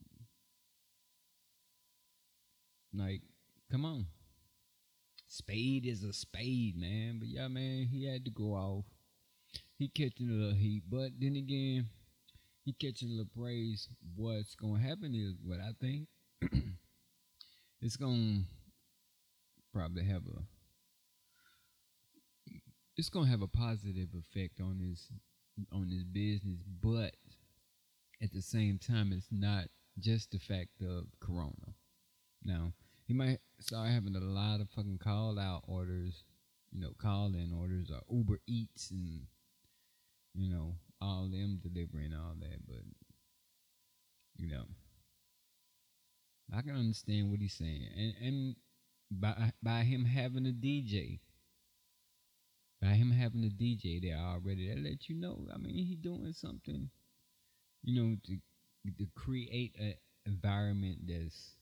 [2.93, 3.21] Like,
[3.69, 4.05] come on.
[5.27, 7.17] Spade is a spade, man.
[7.19, 8.85] But yeah, man, he had to go off.
[9.77, 11.87] He catching a little heat, but then again,
[12.63, 13.89] he catching a little praise.
[14.15, 16.07] What's gonna happen is what I think.
[17.81, 18.43] it's gonna
[19.73, 20.41] probably have a
[22.97, 25.07] it's gonna have a positive effect on his
[25.71, 27.15] on his business, but
[28.21, 29.65] at the same time, it's not
[29.99, 31.75] just the fact of Corona.
[32.43, 32.73] Now
[33.05, 36.23] he might start having a lot of fucking call out orders,
[36.71, 39.21] you know, call in orders or Uber Eats and
[40.35, 42.83] you know all them delivering all that, but
[44.37, 44.65] you know,
[46.55, 48.55] I can understand what he's saying, and and
[49.11, 51.19] by by him having a DJ
[52.81, 55.47] by him having a DJ there already, that let you know.
[55.53, 56.89] I mean, he doing something,
[57.83, 58.39] you know, to
[58.97, 59.95] to create an
[60.25, 61.55] environment that's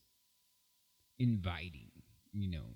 [1.19, 1.91] inviting,
[2.33, 2.73] you know.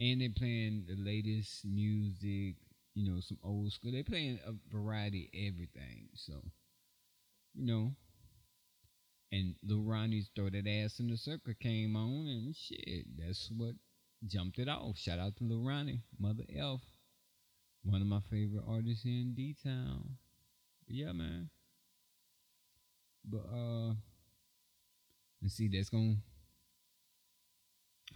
[0.00, 2.56] And they playing the latest music,
[2.94, 3.92] you know, some old school.
[3.92, 6.08] They playing a variety of everything.
[6.14, 6.42] So,
[7.54, 7.94] you know.
[9.30, 13.04] And Lil Ronnie's Throw That Ass in the Circle came on and shit.
[13.18, 13.74] That's what
[14.26, 14.96] jumped it off.
[14.96, 16.80] Shout out to Lil Ronnie, Mother Elf.
[17.84, 20.16] One of my favorite artists in D Town.
[20.86, 21.50] Yeah, man.
[23.24, 23.94] But uh
[25.42, 26.16] let's see, that's gonna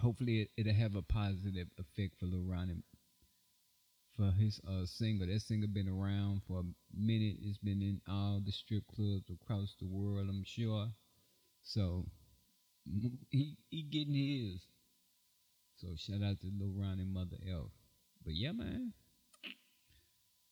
[0.00, 2.82] hopefully it, it'll have a positive effect for Lil Ronnie
[4.16, 5.26] for his uh single.
[5.26, 7.36] That single been around for a minute.
[7.42, 10.88] It's been in all the strip clubs across the world, I'm sure.
[11.62, 12.06] So
[13.30, 14.66] he he getting his.
[15.76, 17.72] So shout out to Lil Ronnie Mother Elf.
[18.24, 18.92] But yeah, man.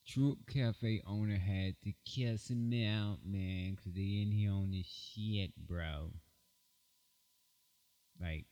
[0.07, 4.87] True Cafe owner had to kiss him out, man, because they in here on this
[4.87, 6.11] shit, bro.
[8.21, 8.47] Like,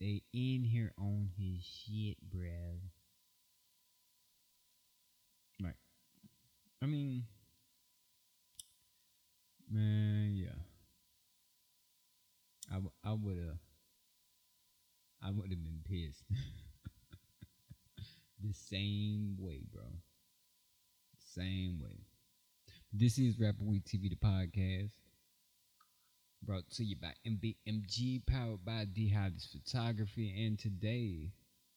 [0.00, 2.80] they in here on his shit, bro.
[5.62, 5.76] Like,
[6.82, 7.24] I mean,
[9.70, 10.69] man, yeah.
[12.70, 13.58] I, w- I would have,
[15.22, 16.22] I would have been pissed.
[18.42, 19.82] the same way, bro.
[21.34, 21.98] Same way.
[22.92, 24.92] This is Rapper Weed TV, the podcast.
[26.42, 30.46] Brought to you by MBMG, powered by D Hottest Photography.
[30.46, 31.32] And today,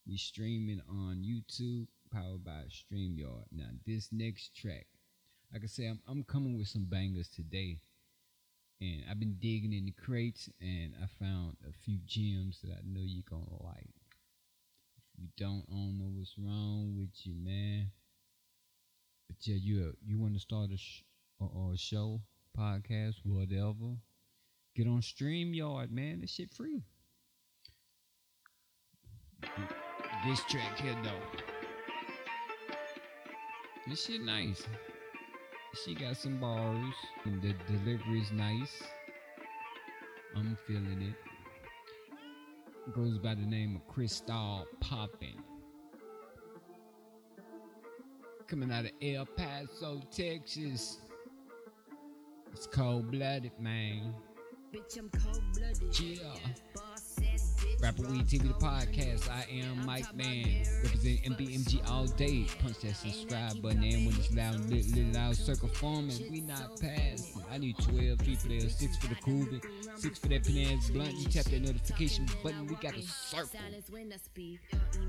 [0.08, 3.45] we streaming on YouTube, powered by StreamYard.
[3.51, 4.86] Now, this next track,
[5.51, 7.79] like I said, I'm, I'm coming with some bangers today.
[8.84, 12.82] And I've been digging in the crates, and I found a few gems that I
[12.84, 13.96] know you're to like.
[14.98, 17.91] If you don't, don't know what's wrong with you, man.
[19.30, 21.04] But yeah, you uh, you want to start a, sh-
[21.39, 22.19] or a show,
[22.58, 23.96] podcast, whatever.
[24.76, 26.19] Get on StreamYard, man.
[26.19, 26.84] This shit free.
[30.28, 31.22] This track here, though.
[33.88, 34.62] This shit nice.
[35.73, 36.93] She got some bars.
[37.25, 38.83] And the delivery is nice.
[40.36, 41.15] I'm feeling it.
[42.93, 45.38] Goes by the name of Krystall Poppn.
[48.47, 50.99] Coming out of El Paso, Texas.
[52.51, 54.13] It's cold blooded, man.
[54.73, 55.99] Bitch, I'm cold blooded.
[55.99, 56.19] Yeah.
[57.84, 58.04] Boss ass bitch.
[58.04, 59.30] Rapper Weed TV, the podcast.
[59.30, 62.48] I am Mike Man, representing MBMG all day.
[62.62, 66.32] Punch that subscribe button, and when it's loud, lit, lit, loud, circle forming.
[66.32, 67.43] We not passing.
[67.52, 69.62] I need 12 people there, six for the Cuban,
[69.96, 71.13] six for that Panaz blunt.
[71.15, 73.48] You tap that notification button, we got a circle.
[73.48, 74.60] Silence when I speak.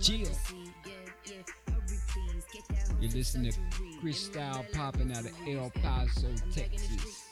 [0.00, 0.16] Chill.
[0.16, 0.56] Emergency,
[0.86, 0.92] yeah,
[1.26, 1.34] yeah.
[1.68, 2.44] Hurry, please.
[2.52, 3.98] Get that You're listening to surgery.
[4.02, 7.24] Krystall Poppn out of El Paso, Texas.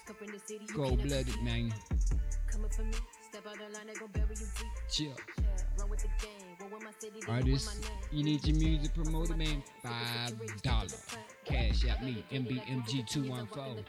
[0.74, 1.72] Cold blooded, man.
[2.50, 2.92] Coming for me.
[3.42, 4.46] Step out the line, they gon' bury you.
[4.88, 5.07] Chill.
[5.07, 5.44] Yeah,
[5.76, 6.57] run with the game.
[6.61, 8.09] Run with my city, they Artists, know my name.
[8.12, 9.62] you need your music promoted, man.
[9.83, 10.87] Five dollar.
[11.44, 13.85] Cash out me, MBMG214.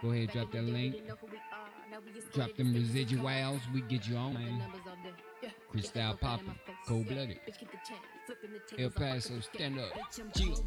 [0.00, 0.96] Go ahead, drop that link.
[2.32, 4.62] Drop them residuals, we get you on, man.
[5.74, 6.54] Krystall Poppn,
[6.88, 7.38] cold blooded.
[8.78, 9.92] El Paso, stand up.
[10.34, 10.64] Chill.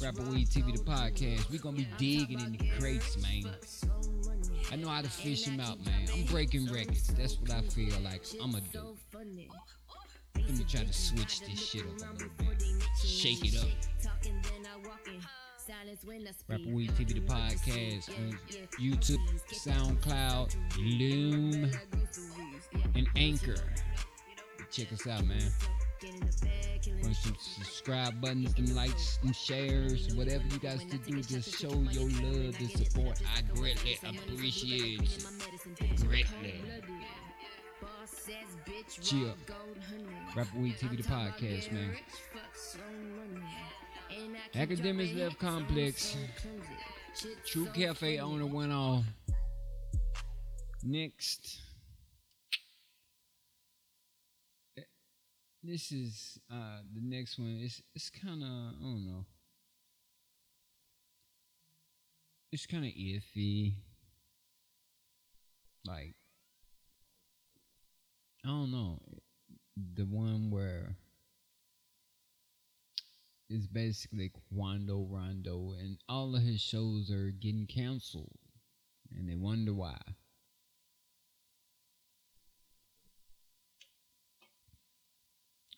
[0.00, 1.50] Rapper Weed TV, the podcast.
[1.50, 3.52] We gonna be digging in the crates, man.
[4.72, 6.08] I know how to fish him out, man.
[6.12, 7.08] I'm breaking records.
[7.08, 8.96] That's what I feel like I'ma do.
[10.36, 12.62] Let me try to switch this shit up a little bit.
[13.04, 13.68] Shake it up.
[16.48, 18.38] Rapper Weed TV, the podcast on
[18.80, 19.18] YouTube,
[19.52, 21.70] SoundCloud, Loom,
[22.94, 23.56] and Anchor.
[24.70, 25.50] Check us out, man.
[26.00, 31.72] Punch some subscribe buttons, them likes, them shares, whatever you guys to do, just show
[31.90, 33.20] your love and support.
[33.36, 36.06] I greatly appreciate it.
[36.06, 36.62] Greatly.
[39.02, 39.34] Chill.
[40.34, 41.96] Rapper Weed TV, the podcast, man.
[44.54, 46.16] Akademiks Left Complex.
[47.44, 49.04] True Cafe owner went off.
[50.82, 51.60] Next.
[55.62, 57.58] This is uh the next one.
[57.60, 59.26] It's it's kind of I don't know.
[62.50, 63.74] It's kind of iffy.
[65.84, 66.14] Like
[68.44, 68.98] I don't know.
[69.94, 70.96] The one where
[73.50, 78.38] it's basically Quando Rondo, and all of his shows are getting canceled,
[79.14, 79.98] and they wonder why.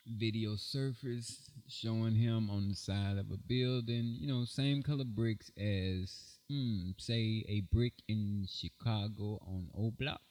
[0.05, 5.49] Video surfaced showing him on the side of a building, you know, same color bricks
[5.57, 10.21] as, mm, say, a brick in Chicago on O Block.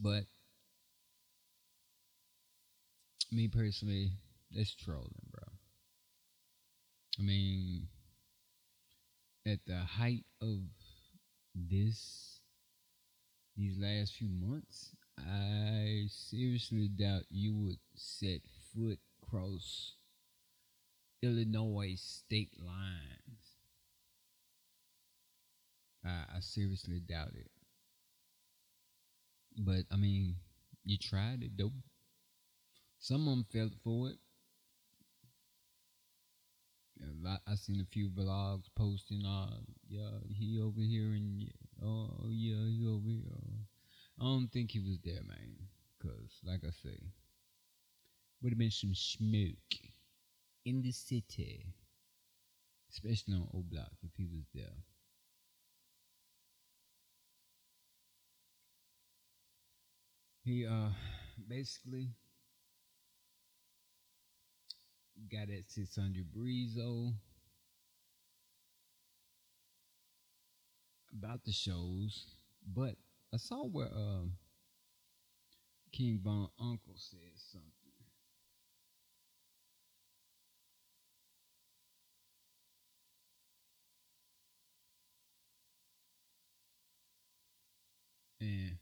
[0.00, 0.24] But
[3.30, 4.12] me personally,
[4.50, 5.44] that's trolling, bro.
[7.18, 7.88] I mean,
[9.46, 10.60] at the height of
[11.54, 12.40] this,
[13.56, 18.40] these last few months, I seriously doubt you would set
[18.74, 19.94] foot across
[21.22, 23.56] Illinois state lines.
[26.04, 27.50] I, I seriously doubt it.
[29.56, 30.36] But I mean,
[30.84, 31.72] you tried it though.
[32.98, 34.18] Some of them fell for it.
[37.20, 39.58] Lot, I seen a few vlogs posting, uh,
[39.88, 41.50] yeah, he over here and
[41.82, 43.22] oh yeah, he over here.
[44.22, 45.56] I don't think he was there, man.
[46.00, 46.96] Cause like I say,
[48.40, 49.56] would have been some smoke
[50.64, 51.66] in the city,
[52.88, 54.76] especially on O Block if he was there.
[60.44, 60.90] He uh
[61.48, 62.10] basically
[65.32, 67.12] got at 600 Breezy
[71.12, 72.36] about the shows,
[72.72, 72.94] but
[73.34, 74.26] I saw where uh,
[75.92, 77.70] King Von Uncle said something.
[88.40, 88.81] And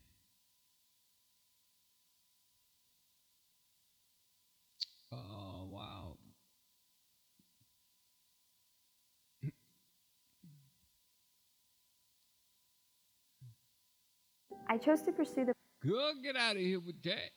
[14.71, 15.53] I chose to pursue the
[15.85, 17.31] Girl, get out of here with that.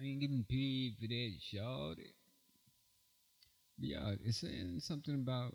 [0.00, 2.14] I ain't getting paid for that, shawty.
[3.78, 5.54] Yeah, it's saying something about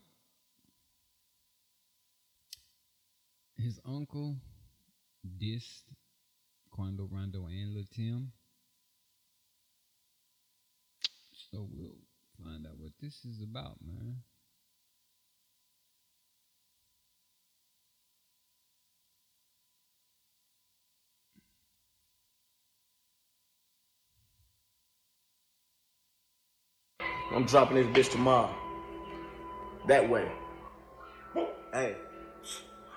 [3.57, 4.35] his uncle
[5.39, 5.85] dissed
[6.69, 8.21] Quando Rondo and Lil.
[11.51, 11.97] So we'll
[12.43, 14.17] find out what this is about, man.
[27.33, 28.53] I'm dropping this bitch tomorrow.
[29.87, 30.29] That way.
[31.73, 31.95] Hey,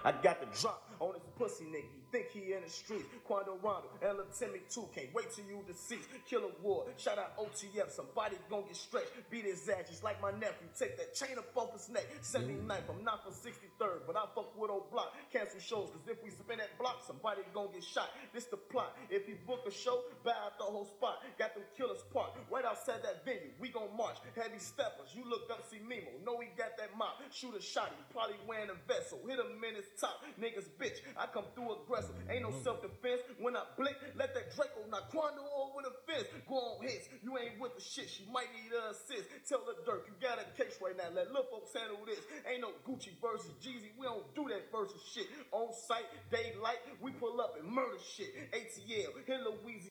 [0.05, 2.04] I got the drop on this pussy nigga.
[2.15, 3.11] Think he in the streets.
[3.27, 4.87] Quando Rondo, Ella Timmy too.
[4.95, 6.07] Can't wait till you deceased.
[6.31, 7.91] Killer War, shout out OTF.
[7.91, 9.11] Somebody gon' get stretched.
[9.31, 10.71] Beat his ass just like my nephew.
[10.79, 12.07] Take that chain up off his neck.
[12.23, 15.11] 79th, I'm not for 63rd, but I fuck with O Block.
[15.33, 18.15] Cancel shows, cause if we spin that block, somebody gon' get shot.
[18.33, 18.95] This the plot.
[19.11, 21.19] If he book a show, buy out the whole spot.
[21.37, 23.51] Got them killers parked right outside that venue.
[23.59, 24.23] We gon' march.
[24.39, 25.11] Heavy steppers.
[25.19, 26.15] You look up, see Mimo.
[26.25, 27.19] Know he got that mop.
[27.35, 27.91] Shoot a shot.
[27.91, 29.11] He probably wearing a vest.
[29.11, 30.23] So hit him in his top.
[30.39, 31.03] Niggas bitch.
[31.19, 32.04] I come through aggressive.
[32.29, 33.23] Ain't no self defense.
[33.39, 36.29] When I blink, let that Draco knock Quando over the fence.
[36.49, 37.09] Go on hits.
[37.23, 38.09] You ain't with the shit.
[38.09, 39.29] She might need a assist.
[39.49, 40.09] Tell the dirt.
[40.09, 41.13] You got a case right now.
[41.15, 42.21] Let little folks handle this.
[42.49, 43.93] Ain't no Gucci versus Jeezy.
[43.99, 45.27] We don't do that versus shit.
[45.53, 46.81] On site, daylight.
[47.01, 48.33] We pull up and murder shit.
[48.53, 49.13] ATL.
[49.27, 49.91] Hit Louisiana.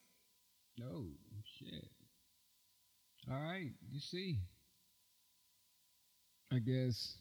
[0.82, 1.06] Oh,
[1.46, 1.90] shit.
[3.30, 4.40] All right, you see.
[6.52, 7.18] I guess.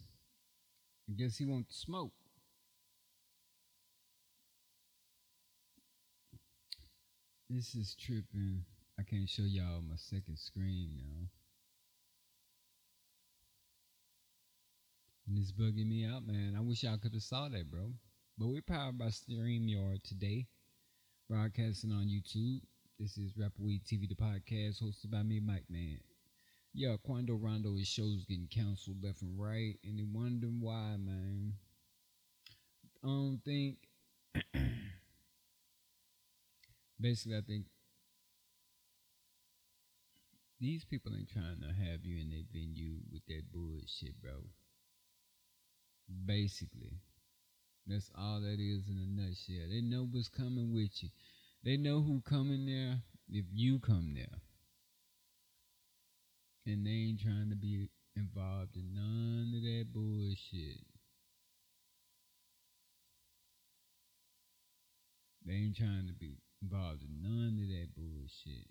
[1.08, 2.12] I guess he won't smoke.
[7.54, 8.64] This is tripping.
[8.98, 11.28] I can't show y'all my second screen now.
[15.28, 16.54] And it's bugging me out, man.
[16.56, 17.92] I wish y'all could have saw that, bro.
[18.38, 20.46] But we're powered by StreamYard today,
[21.28, 22.62] broadcasting on YouTube.
[22.98, 25.98] This is Rapper Weed TV, the podcast hosted by me, Mike Man.
[26.72, 31.52] Yeah, Quando Rondo, his show's getting canceled left and right, and they wondering why, man.
[33.04, 33.76] I don't think.
[37.02, 37.64] Basically, I think
[40.60, 44.44] these people ain't trying to have you in their venue with that bullshit, bro.
[46.24, 47.00] Basically,
[47.88, 49.68] that's all that is in a nutshell.
[49.68, 51.08] They know what's coming with you.
[51.64, 54.38] They know who coming there if you come there.
[56.64, 60.86] And they ain't trying to be involved in none of that bullshit.
[65.44, 68.68] They ain't trying to be involved in none of that bullshit.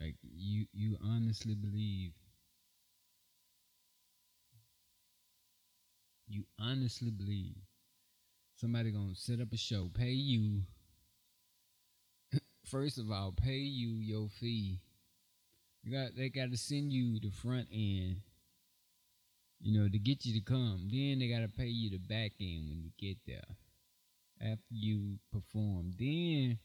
[0.00, 2.12] Like you you honestly believe
[6.28, 7.56] you honestly believe
[8.56, 10.62] somebody gonna set up a show, pay you
[12.64, 14.80] first of all, pay you your fee.
[15.82, 18.16] You got they gotta send you the front end,
[19.60, 20.88] you know, to get you to come.
[20.90, 23.56] Then they gotta pay you the back end when you get there.
[24.40, 25.92] After you perform.
[25.98, 26.58] Then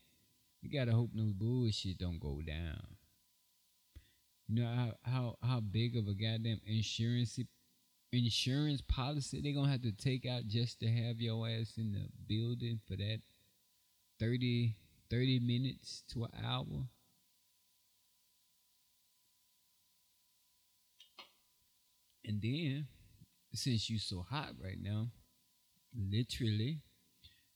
[0.61, 2.97] you gotta hope no bullshit don't go down.
[4.47, 7.39] You know how how, how big of a goddamn insurance
[8.11, 12.09] insurance policy they gonna have to take out just to have your ass in the
[12.27, 13.21] building for that
[14.19, 14.75] 30,
[15.09, 16.85] 30 minutes to an hour.
[22.25, 22.87] And then,
[23.53, 25.07] since you so hot right now,
[25.95, 26.81] literally,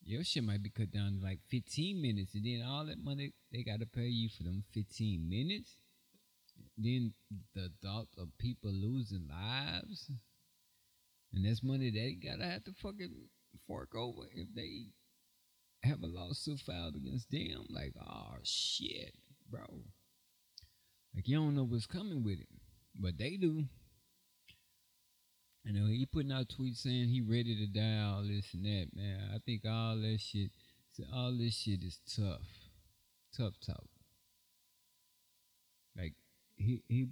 [0.03, 2.35] your shit might be cut down to like 15 minutes.
[2.35, 5.77] And then all that money they gotta pay you for them 15 minutes.
[6.77, 7.13] Then
[7.53, 10.11] the thought of people losing lives.
[11.33, 13.29] And that's money they gotta have to fucking
[13.67, 14.87] fork over if they
[15.83, 17.65] have a lawsuit filed against them.
[17.69, 19.13] Like, oh shit,
[19.49, 19.65] bro.
[21.15, 22.47] Like you don't know what's coming with it.
[22.99, 23.65] But they do.
[25.65, 28.89] You know, he putting out tweets saying he ready to die, all this and that,
[28.93, 29.31] man.
[29.33, 30.51] I think all that shit,
[31.11, 32.45] all this shit is tough,
[33.35, 33.87] tough talk.
[35.97, 36.13] Like
[36.55, 37.07] he he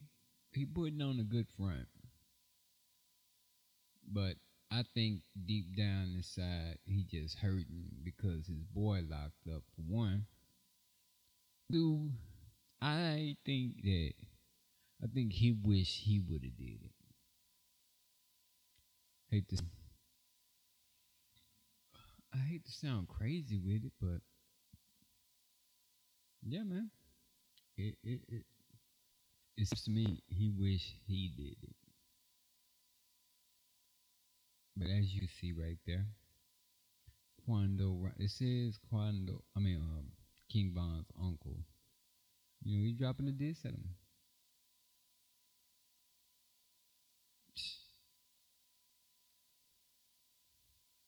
[0.52, 1.88] he putting on a good front,
[4.08, 4.36] but
[4.70, 10.28] I think deep down inside he just hurting because his boy locked up for one.
[11.72, 12.12] Two,
[12.80, 14.14] I think that
[15.04, 17.03] I think he wish he would have did it
[19.34, 19.58] hate to
[22.32, 24.22] I hate to sound crazy with it, but
[26.48, 26.92] yeah, man.
[27.76, 28.46] It it it
[29.58, 31.76] it seems to me he wish he did it.
[34.78, 36.06] But as you can see right there,
[37.44, 40.12] Quando it says Quando I mean um
[40.48, 41.58] King Von's uncle.
[42.64, 43.90] You know, he's dropping a diss at him.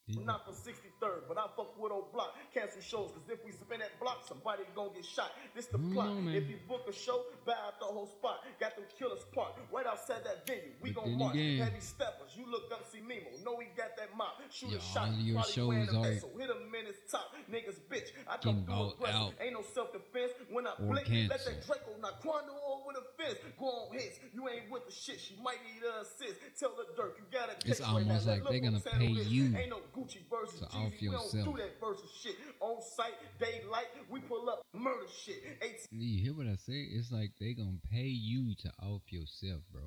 [0.08, 2.36] Not for 63rd, but I fuck with O Block.
[2.54, 5.32] Cancel shows, cause if we spin that block, somebody gonna get shot.
[5.56, 6.14] This the plot.
[6.14, 8.46] No, if you book a show, buy out the whole spot.
[8.60, 10.78] Got them killers parked right outside that venue.
[10.80, 11.34] We But gon' then march.
[11.34, 12.38] again- Heavy steppers.
[12.38, 13.34] You look up, see Mimo.
[13.44, 14.38] Know he got that mop.
[14.52, 15.10] Shoot Yeah, a shot.
[15.18, 17.34] your Probably wearing a so hit him in his top.
[17.50, 18.10] Niggas bitch.
[18.28, 19.34] I through bought aggressive.
[19.42, 20.34] Ain't no self-defense.
[20.52, 23.40] When I blink, let that Draco knock Quando over the fence.
[23.58, 24.20] Go on hits.
[24.36, 25.20] You ain't with the shit.
[25.20, 26.38] She might need a assist.
[26.60, 27.18] Tell the dirt.
[27.18, 28.14] You gotta It's case right now.
[28.14, 31.02] almost like they gonna pay you Ain't no Gucci versus to Jeezy.
[31.02, 32.36] We don't do that versus shit.
[32.60, 35.42] On site, daylight, we pull up murder shit.
[35.62, 36.88] Eight You hear what I say?
[36.92, 39.84] It's like they gonna pay you to off yourself, bro.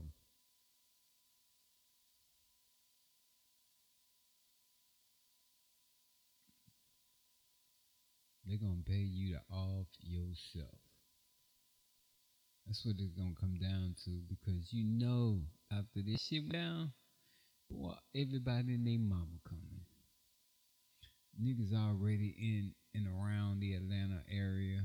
[8.47, 10.81] They gonna pay you to off yourself.
[12.67, 16.93] That's what it's gonna come down to because you know after this shit down,
[17.71, 19.68] boy, everybody and their mama coming.
[21.41, 24.80] Niggas already in and around the Atlanta area.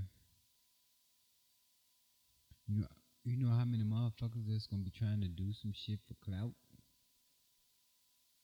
[2.67, 2.87] You know,
[3.23, 6.53] you know how many motherfuckers that's gonna be trying to do some shit for clout?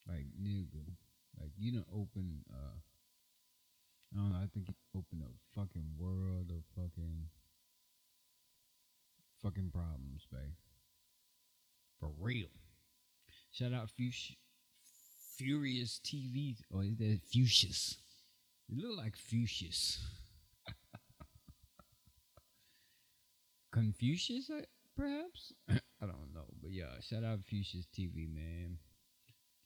[0.07, 0.95] Like nigga,
[1.39, 2.43] like you don't open.
[2.51, 2.77] uh
[4.11, 4.37] I don't know.
[4.37, 7.27] I think you open a fucking world of fucking
[9.43, 10.55] fucking problems, babe.
[11.99, 12.47] For real.
[13.51, 14.35] Shout out Fuchs-
[15.39, 17.95] Furious TV, or is that Fuchsius?
[18.69, 19.99] It look like Fuchsius.
[23.71, 24.63] Confucius, uh,
[24.97, 25.53] perhaps?
[25.69, 26.43] I don't know.
[26.61, 28.79] But yeah, shout out Fuchsia's TV, man.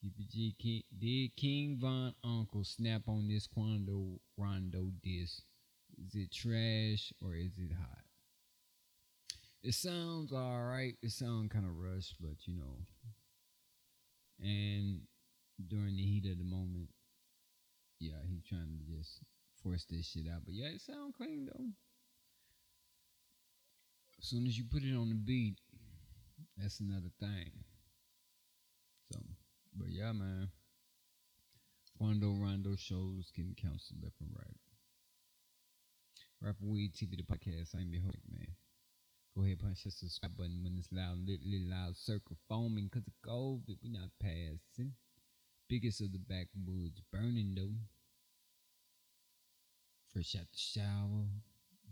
[0.05, 5.41] TPG King, did King Von Uncle snap on this Quando Rondo disc?
[5.97, 8.03] Is it trash or is it hot?
[9.63, 10.97] It sounds alright.
[11.01, 12.77] It sounds kind of rushed, but you know.
[14.39, 15.01] And
[15.67, 16.89] during the heat of the moment,
[17.99, 19.21] yeah, he's trying to just
[19.61, 20.45] force this shit out.
[20.45, 21.65] But yeah, it sounds clean though.
[24.19, 25.57] As soon as you put it on the beat,
[26.57, 27.51] that's another thing.
[29.11, 29.19] So,
[29.75, 30.49] but yeah, man.
[31.97, 34.57] Quando Rondo shows getting counseled left and right.
[36.41, 37.75] Rapper Weed TV, the podcast.
[37.75, 38.47] I'm your host, man.
[39.35, 43.07] Go ahead, punch that subscribe button when it's loud, little, little loud circle foaming because
[43.07, 43.77] of COVID.
[43.81, 44.93] We not passing.
[45.73, 47.73] Biggest of the backwoods burning though.
[50.13, 51.25] Fresh out the shower,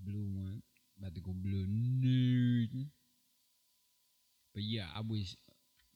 [0.05, 0.61] blue one,
[0.99, 2.89] about to go blue nerd.
[4.53, 5.35] But yeah, I wish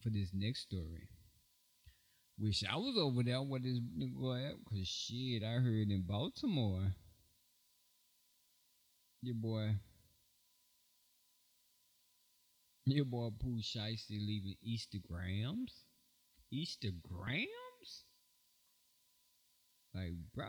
[0.02, 1.10] for this next story,
[2.40, 6.96] Wish I was over there with this nigga at, cause shit, I heard in Baltimore.
[9.22, 9.76] Your boy.
[12.88, 15.84] Your boy Pooh Shiesty leaving Eastergrams?
[16.52, 17.65] Eastergrams?
[19.96, 20.48] Like, bro.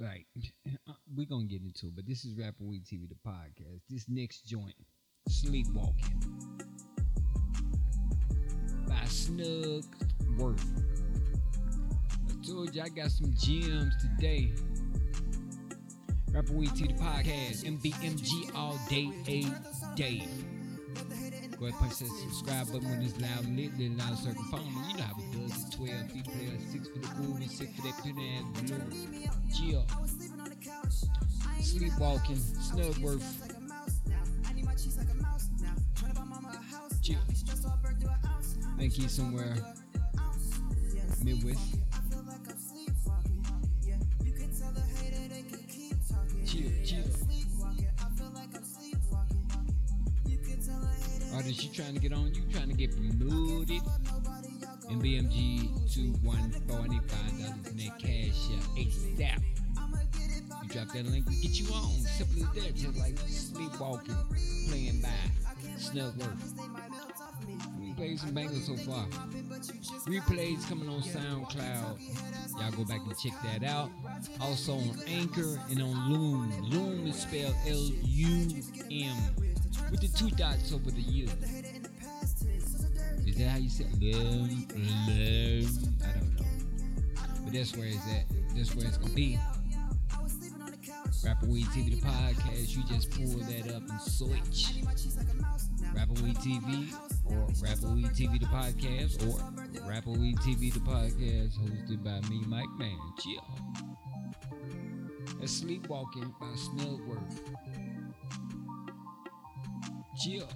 [0.00, 0.26] Like,
[0.88, 3.82] uh, we're gonna get into it, but this is Rapper Weed TV, the podcast.
[3.88, 4.74] This next joint,
[5.28, 6.20] Sleepwalking
[8.88, 9.84] by Snug
[10.36, 10.66] Worth.
[12.28, 14.52] I told you I got some gems today.
[16.32, 17.64] Rapper Weed TV, the podcast.
[17.64, 20.26] MBMG all day, a day.
[21.58, 24.66] Go ahead, punch that subscribe button when it's loud and lit, little loud circle phone.
[24.66, 25.76] You know how it does it.
[25.76, 28.78] 12 feet player, 6 for the cool, and 6 for that pin ass blue.
[29.54, 29.86] Jill.
[31.60, 33.22] Sleepwalking, Snugsworth.
[37.00, 37.18] Jill.
[38.78, 39.56] Think he's somewhere
[41.22, 41.83] Midwest.
[51.44, 52.34] Artist, you trying to get on?
[52.34, 53.82] You trying to get promoted?
[54.88, 59.42] MBMG 2145 dollars in that cash out ASAP.
[60.62, 61.90] You drop that link, we get you on.
[62.00, 64.16] Simple as that, just like sleepwalking,
[64.70, 65.08] playing by
[65.76, 66.40] Snugsworth.
[67.78, 69.06] We played some bangers so far.
[70.06, 72.00] Replays coming on SoundCloud.
[72.58, 73.90] Y'all go back and check that out.
[74.40, 76.70] Also on Anchor and on Loom.
[76.70, 79.43] Loom is spelled L-U-M
[79.90, 81.28] with the two dots over the U.
[83.26, 83.86] Is that how you say?
[84.00, 84.66] Loom?
[84.74, 85.96] Loom?
[86.04, 86.46] I don't know.
[87.44, 88.24] But that's where it's at.
[88.56, 89.38] That's where it's gonna be.
[91.24, 92.76] Rapper Weed TV, the podcast.
[92.76, 94.74] You just pull that up and switch.
[95.94, 96.92] Rapper Weed TV
[97.24, 102.42] or Rapper Weed TV, the podcast, or Rapper Weed TV, the podcast, hosted by me,
[102.46, 102.98] Mike Man.
[103.18, 103.42] Chill.
[105.40, 107.93] That's Sleepwalking by Snugsworth.
[110.16, 110.48] Chill.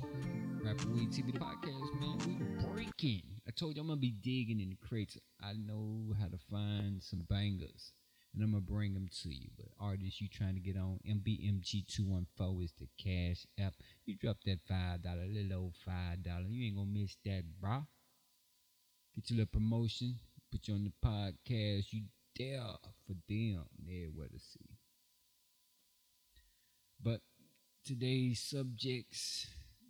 [0.62, 2.18] Rapper Weed TV, the podcast, man.
[2.26, 3.22] We breaking.
[3.46, 5.18] I told you I'm gonna be digging in the crates.
[5.42, 7.92] I know how to find some bangers
[8.34, 9.48] and I'm gonna bring them to you.
[9.56, 13.74] But artists, you trying to get on MBMG214 is the cash app.
[14.06, 16.46] You drop that five dollar, little old five dollar.
[16.48, 17.84] You ain't gonna miss that, brah.
[19.16, 20.20] Get your little promotion,
[20.52, 21.86] put you on the podcast.
[21.90, 22.02] You
[22.38, 22.62] there
[23.06, 24.76] for them, They're everywhere to see.
[27.02, 27.22] But
[27.88, 29.46] today's subjects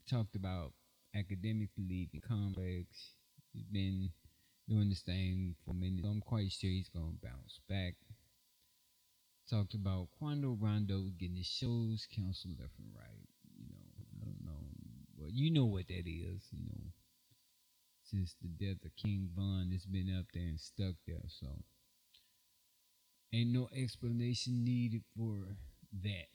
[0.08, 0.70] talked about
[1.16, 2.86] academic leaving complex.
[3.52, 4.10] He's been
[4.68, 6.04] doing this thing for minute.
[6.04, 7.96] I'm quite sure he's gonna bounce back
[9.50, 13.28] talked about Quando Rondo getting his shows canceled left and right.
[13.58, 14.68] You know, I don't know.
[15.16, 16.92] Well, you know what that is, you know.
[18.04, 21.46] Since the death of King Von, it's been up there and stuck there, so
[23.34, 25.56] ain't no explanation needed for
[26.04, 26.28] that.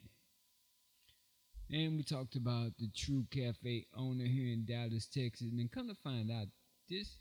[1.73, 5.89] And we talked about the True Cafe owner here in Dallas, Texas, and then come
[5.89, 6.47] to find out
[6.89, 7.17] this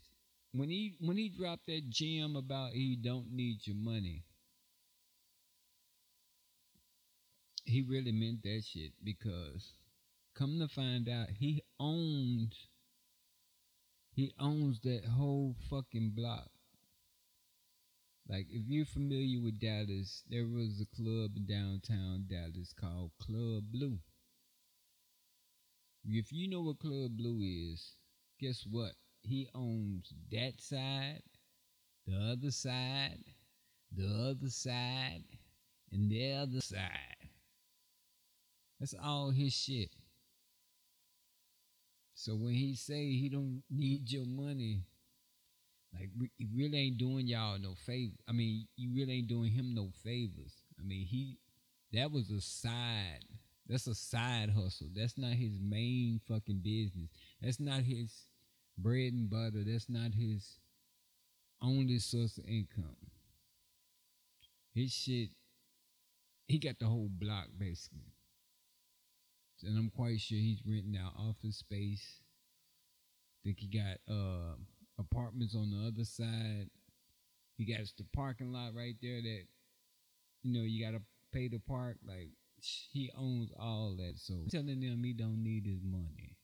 [0.53, 4.23] when he when he dropped that gem about he don't need your money
[7.65, 9.73] he really meant that shit because
[10.35, 12.69] come to find out he owns
[14.15, 16.51] he owns that whole fucking block.
[18.29, 23.65] Like if you're familiar with Dallas, there was a club in downtown Dallas called Club
[23.73, 23.99] Blue.
[26.05, 27.97] If you know what Club Blue is,
[28.41, 28.93] guess what?
[29.23, 31.23] He owns that side,
[32.07, 33.23] the other side,
[33.95, 35.23] the other side,
[35.93, 37.29] and the other side.
[38.81, 39.91] That's all his shit.
[42.15, 44.83] So when he say he don't need your money,
[45.95, 48.17] like he really ain't doing y'all no favor.
[48.29, 50.63] I mean, you really ain't doing him no favors.
[50.81, 51.39] I mean, he
[51.93, 53.25] that was a side.
[53.73, 54.89] That's a side hustle.
[54.95, 57.09] That's not his main fucking business.
[57.41, 58.13] That's not his
[58.79, 59.65] bread and butter.
[59.67, 60.59] That's not his
[61.61, 62.97] only source of income.
[64.75, 65.31] His shit,
[66.47, 68.13] he got the whole block basically
[69.65, 72.21] and I'm quite sure he's renting out office space.
[73.45, 74.57] think he got uh,
[74.99, 76.69] apartments on the other side.
[77.57, 79.43] He got the parking lot right there that
[80.43, 81.03] you know you gotta
[81.33, 81.99] pay to park.
[82.07, 82.31] Like
[82.93, 84.15] he owns all that.
[84.19, 86.37] So telling them he don't need his money.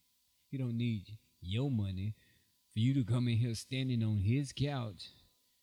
[0.51, 1.05] He don't need
[1.41, 2.15] your money
[2.73, 5.09] for you to come in here standing on his couch,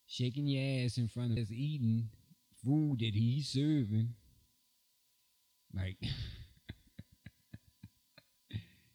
[0.07, 2.09] shaking your ass in front of us eating
[2.63, 4.15] food that he's serving.
[5.73, 5.97] Like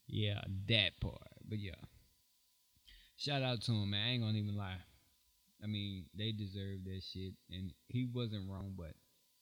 [0.06, 1.18] Yeah, that part.
[1.48, 1.74] But yeah.
[3.16, 4.06] shout out to him, man.
[4.06, 4.78] I ain't gonna even lie.
[5.62, 8.94] I mean, they deserve that shit, and he wasn't wrong, but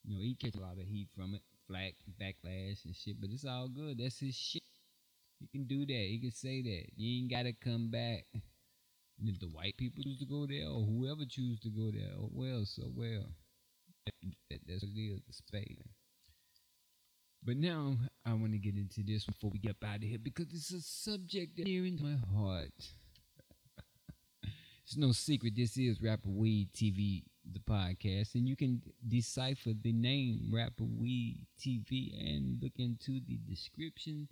[0.04, 3.20] you know, he catch a lot of heat from it, flack, backlash, and shit.
[3.20, 3.98] But it's all good.
[3.98, 4.62] That's his shit.
[5.38, 5.92] He can do that.
[5.92, 6.86] He can say that.
[6.96, 8.24] You ain't gotta come back.
[8.32, 12.10] And if the white people choose to go there, or whoever choose to go there,
[12.18, 13.26] oh well, so well.
[14.50, 15.20] That, that's what it is.
[15.26, 15.84] The spade.
[17.44, 17.96] But now
[18.26, 20.80] I want to get into this before we get out of here because it's a
[20.80, 22.72] subject that near in my heart.
[24.84, 25.54] it's no secret.
[25.56, 27.22] This is Rapper Weed TV,
[27.52, 33.38] the podcast, and you can decipher the name Rapper Weed TV and look into the
[33.48, 34.28] description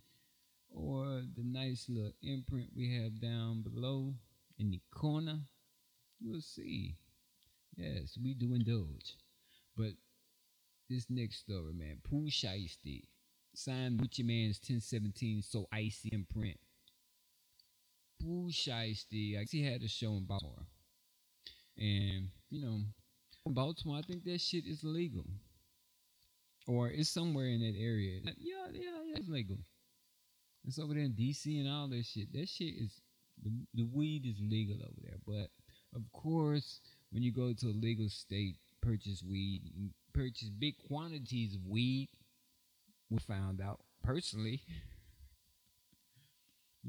[0.70, 4.14] or the nice little imprint we have down below
[4.58, 5.40] in the corner.
[6.20, 6.96] You'll see.
[7.76, 9.16] Yes, we do indulge.
[9.76, 9.92] But
[10.88, 11.98] this next story, man.
[12.02, 13.02] Pooh Shiesty
[13.54, 16.58] signed Gucci Mane's 1017 So Icy imprint.
[18.20, 20.66] Pooh Shiesty, I guess he had a show in Baltimore.
[21.76, 22.80] And, you know,
[23.54, 25.24] Baltimore, I think that shit is legal.
[26.66, 28.20] Or it's somewhere in that area.
[28.24, 28.32] Yeah,
[28.72, 29.58] yeah, yeah, it's legal.
[30.66, 32.32] It's over there in DC and all that shit.
[32.32, 33.00] That shit is
[33.42, 35.18] the, the weed is legal over there.
[35.24, 35.50] But
[35.94, 36.80] of course,
[37.10, 39.62] when you go to a legal state, purchase weed,
[40.12, 42.08] purchase big quantities of weed.
[43.10, 44.62] We found out personally.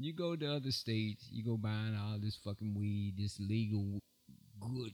[0.00, 3.98] You go to other states, you go buying all this fucking weed, this legal
[4.60, 4.92] good.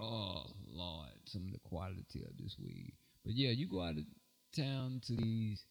[0.00, 2.94] Oh Lord, some of the quality of this weed.
[3.24, 4.04] But yeah, you go out of
[4.56, 5.64] town to these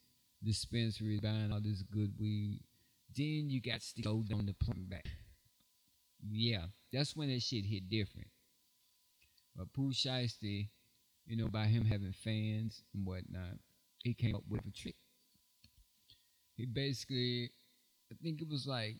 [0.43, 2.61] dispensaries buying all this good weed.
[3.17, 5.05] Then you got to go down the plumb back.
[6.29, 8.27] Yeah, that's when that shit hit different.
[9.55, 10.67] But Pooh Shiesty,
[11.25, 13.57] you know, by him having fans and whatnot,
[14.03, 14.95] he came up with a trick.
[16.55, 17.51] He basically,
[18.11, 18.97] I think it was like,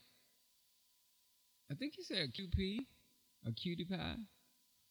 [1.70, 2.78] I think he said a QP,
[3.46, 4.16] a cutie pie,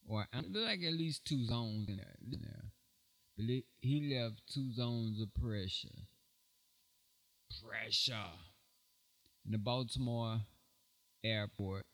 [0.08, 2.16] or I like at least two zones in there.
[2.32, 2.64] In there.
[3.36, 5.88] But it, he left two zones of pressure.
[7.62, 8.32] Pressure.
[9.46, 10.40] In the Baltimore
[11.24, 11.84] airport.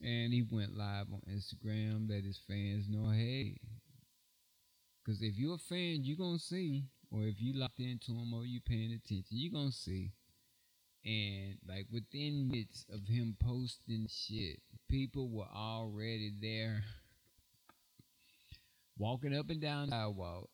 [0.00, 3.58] And he went live on Instagram let his fans know, hey.
[5.04, 6.84] Because if you're a fan, you're going to see.
[7.10, 10.12] Or if you locked into him or you paying attention, you're going to see.
[11.08, 16.82] And like within minutes of him posting shit, people were already there.
[18.98, 20.50] walking up and down the sidewalk.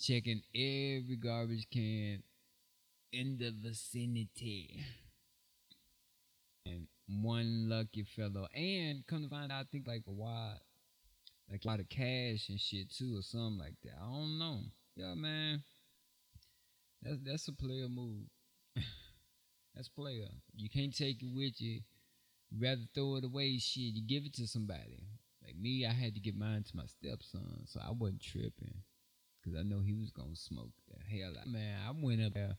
[0.00, 2.24] Checking every garbage can
[3.12, 4.82] in the vicinity.
[6.66, 8.48] And one lucky fellow.
[8.52, 10.58] And come to find out, I think like a wide,
[11.48, 13.94] like a lot of cash and shit too, or something like that.
[14.02, 14.58] I don't know.
[14.96, 15.62] Yeah, man.
[17.02, 18.26] That's that's a player move.
[19.78, 20.26] That's player.
[20.56, 21.80] You can't take it with you.
[22.50, 23.58] You rather throw it away.
[23.58, 25.06] Shit, you give it to somebody.
[25.44, 28.82] Like me, I had to give mine to my stepson, so I wasn't tripping,
[29.44, 31.46] cause I know he was gonna smoke the hell out.
[31.46, 32.56] Man, I went up there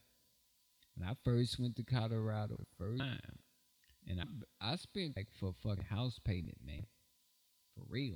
[0.95, 3.39] when I first went to Colorado the first time.
[4.07, 6.85] And I, I spent like for fucking house payment, man.
[7.75, 8.15] For real.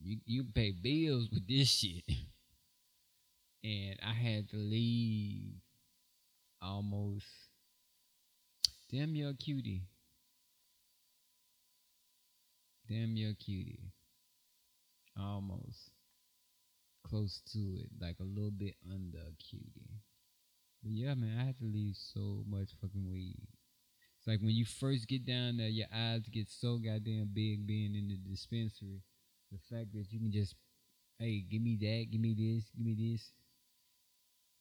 [0.00, 2.04] You you pay bills with this shit.
[3.64, 5.56] and I had to leave
[6.62, 7.26] almost
[8.90, 9.82] damn you're cutie.
[12.88, 13.92] Damn you're cutie.
[15.18, 15.90] Almost
[17.06, 20.00] close to it, like a little bit under cutie.
[20.82, 23.48] But yeah, man, I had to leave so much fucking weed.
[24.18, 27.94] It's like when you first get down there, your eyes get so goddamn big being
[27.94, 29.02] in the dispensary.
[29.50, 30.54] The fact that you can just,
[31.18, 33.32] hey, give me that, give me this, give me this.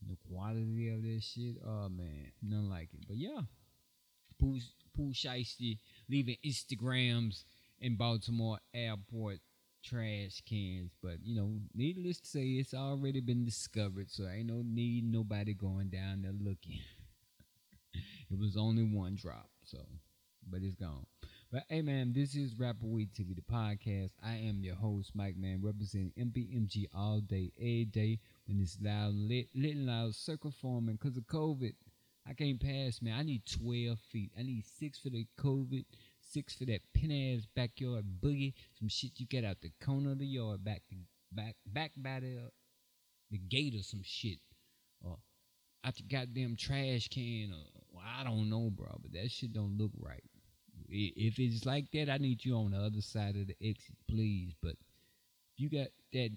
[0.08, 3.08] The quality of this shit, oh man, none like it.
[3.08, 3.42] But yeah,
[4.40, 4.60] Pooh,
[4.96, 5.78] Pooh Shiesty
[6.10, 7.44] leaving Eastergrams
[7.80, 9.40] in Baltimore airport
[9.84, 10.92] trash cans.
[11.02, 15.54] But you know, needless to say, it's already been discovered, so ain't no need nobody
[15.54, 16.80] going down there looking.
[17.94, 19.80] it was only one drop, so
[20.50, 21.06] but it's gone.
[21.52, 24.12] But hey man, this is Rapper Weed TV, the podcast.
[24.24, 28.20] I am your host, Mike Man, representing MBMG all day, every day.
[28.52, 31.74] When it's loud, lit, lit loud, circle forming because of COVID.
[32.28, 33.18] I can't pass, man.
[33.18, 34.32] I need 12 feet.
[34.38, 35.86] I need six for the COVID,
[36.20, 38.54] six for that pin ass backyard boogie.
[38.78, 40.96] Some shit you get out the corner of the yard, back to,
[41.32, 42.52] back back by the
[43.30, 44.40] the gate or some shit,
[45.02, 45.18] or
[45.86, 49.00] out the goddamn trash can, or well, I don't know, bro.
[49.02, 50.24] But that shit don't look right.
[50.90, 54.54] If it's like that, I need you on the other side of the exit, please.
[54.62, 54.76] But
[55.54, 56.32] if you got that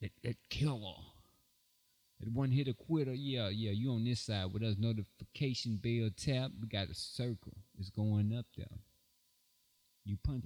[0.00, 0.94] that, that killer,
[2.20, 4.76] At one hit a quitter, yeah, yeah, you on this side with us.
[4.78, 6.50] Notification bell tap.
[6.60, 7.52] We got a circle.
[7.78, 8.78] It's going up there.
[10.04, 10.44] You punch.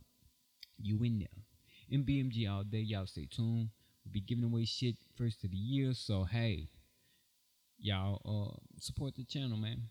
[0.78, 1.98] You in there.
[2.00, 2.80] MBMG all day.
[2.80, 3.70] Y'all stay tuned.
[4.04, 5.92] We'll be giving away shit first of the year.
[5.94, 6.68] So hey,
[7.78, 9.82] y'all uh support the channel, man.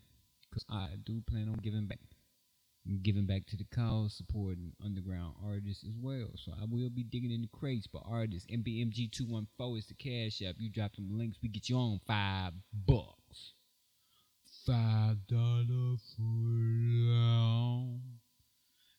[0.52, 2.00] Cause I do plan on giving back.
[3.02, 6.30] Giving back to the cause, supporting underground artists as well.
[6.36, 8.50] So I will be digging in the crates for artists.
[8.50, 10.56] MBMG214 is the cash app.
[10.58, 12.52] You drop them links, we get you on five
[12.86, 13.52] bucks.
[14.66, 18.00] Five dollar for.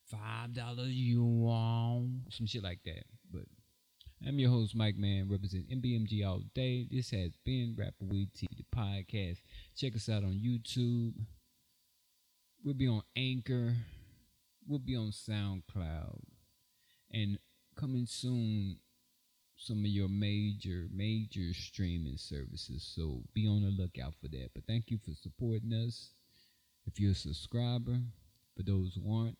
[0.06, 2.24] Five dollars you want.
[2.30, 3.06] Some shit like that.
[3.32, 3.44] But
[4.28, 6.88] I'm your host, Mike Man, represent MBMG all day.
[6.92, 9.42] This has been Rapper Weed T, the podcast.
[9.76, 11.14] Check us out on YouTube.
[12.64, 13.76] We'll be on Anchor.
[14.68, 16.22] We'll be on SoundCloud.
[17.12, 17.40] And
[17.76, 18.78] coming soon,
[19.58, 22.92] some of your major, major streaming services.
[22.96, 24.50] So be on the lookout for that.
[24.54, 26.14] But thank you for supporting us.
[26.86, 28.00] If you're a subscriber,
[28.56, 29.38] for those who aren't,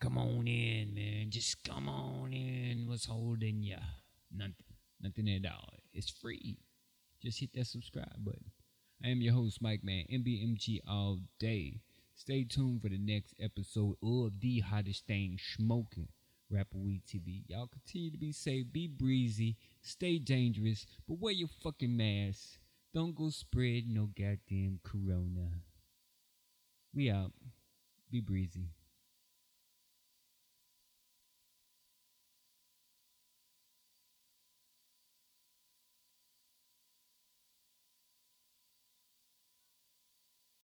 [0.00, 1.30] come on in, man.
[1.30, 2.86] Just come on in.
[2.88, 3.78] What's holding ya?
[4.32, 4.54] Nothing.
[5.00, 5.74] Nothing at all.
[5.92, 6.58] It's free.
[7.22, 8.50] Just hit that subscribe button.
[9.04, 11.82] I am your host, Mike Man, MBMG all day.
[12.14, 16.08] Stay tuned for the next episode of The Hottest Thing Smoking.
[16.50, 17.42] Rapper Weed TV.
[17.48, 22.58] Y'all continue to be safe, be breezy, stay dangerous, but wear your fucking mask.
[22.94, 25.50] Don't go spread no goddamn corona.
[26.94, 27.32] We out.
[28.10, 28.68] Be breezy.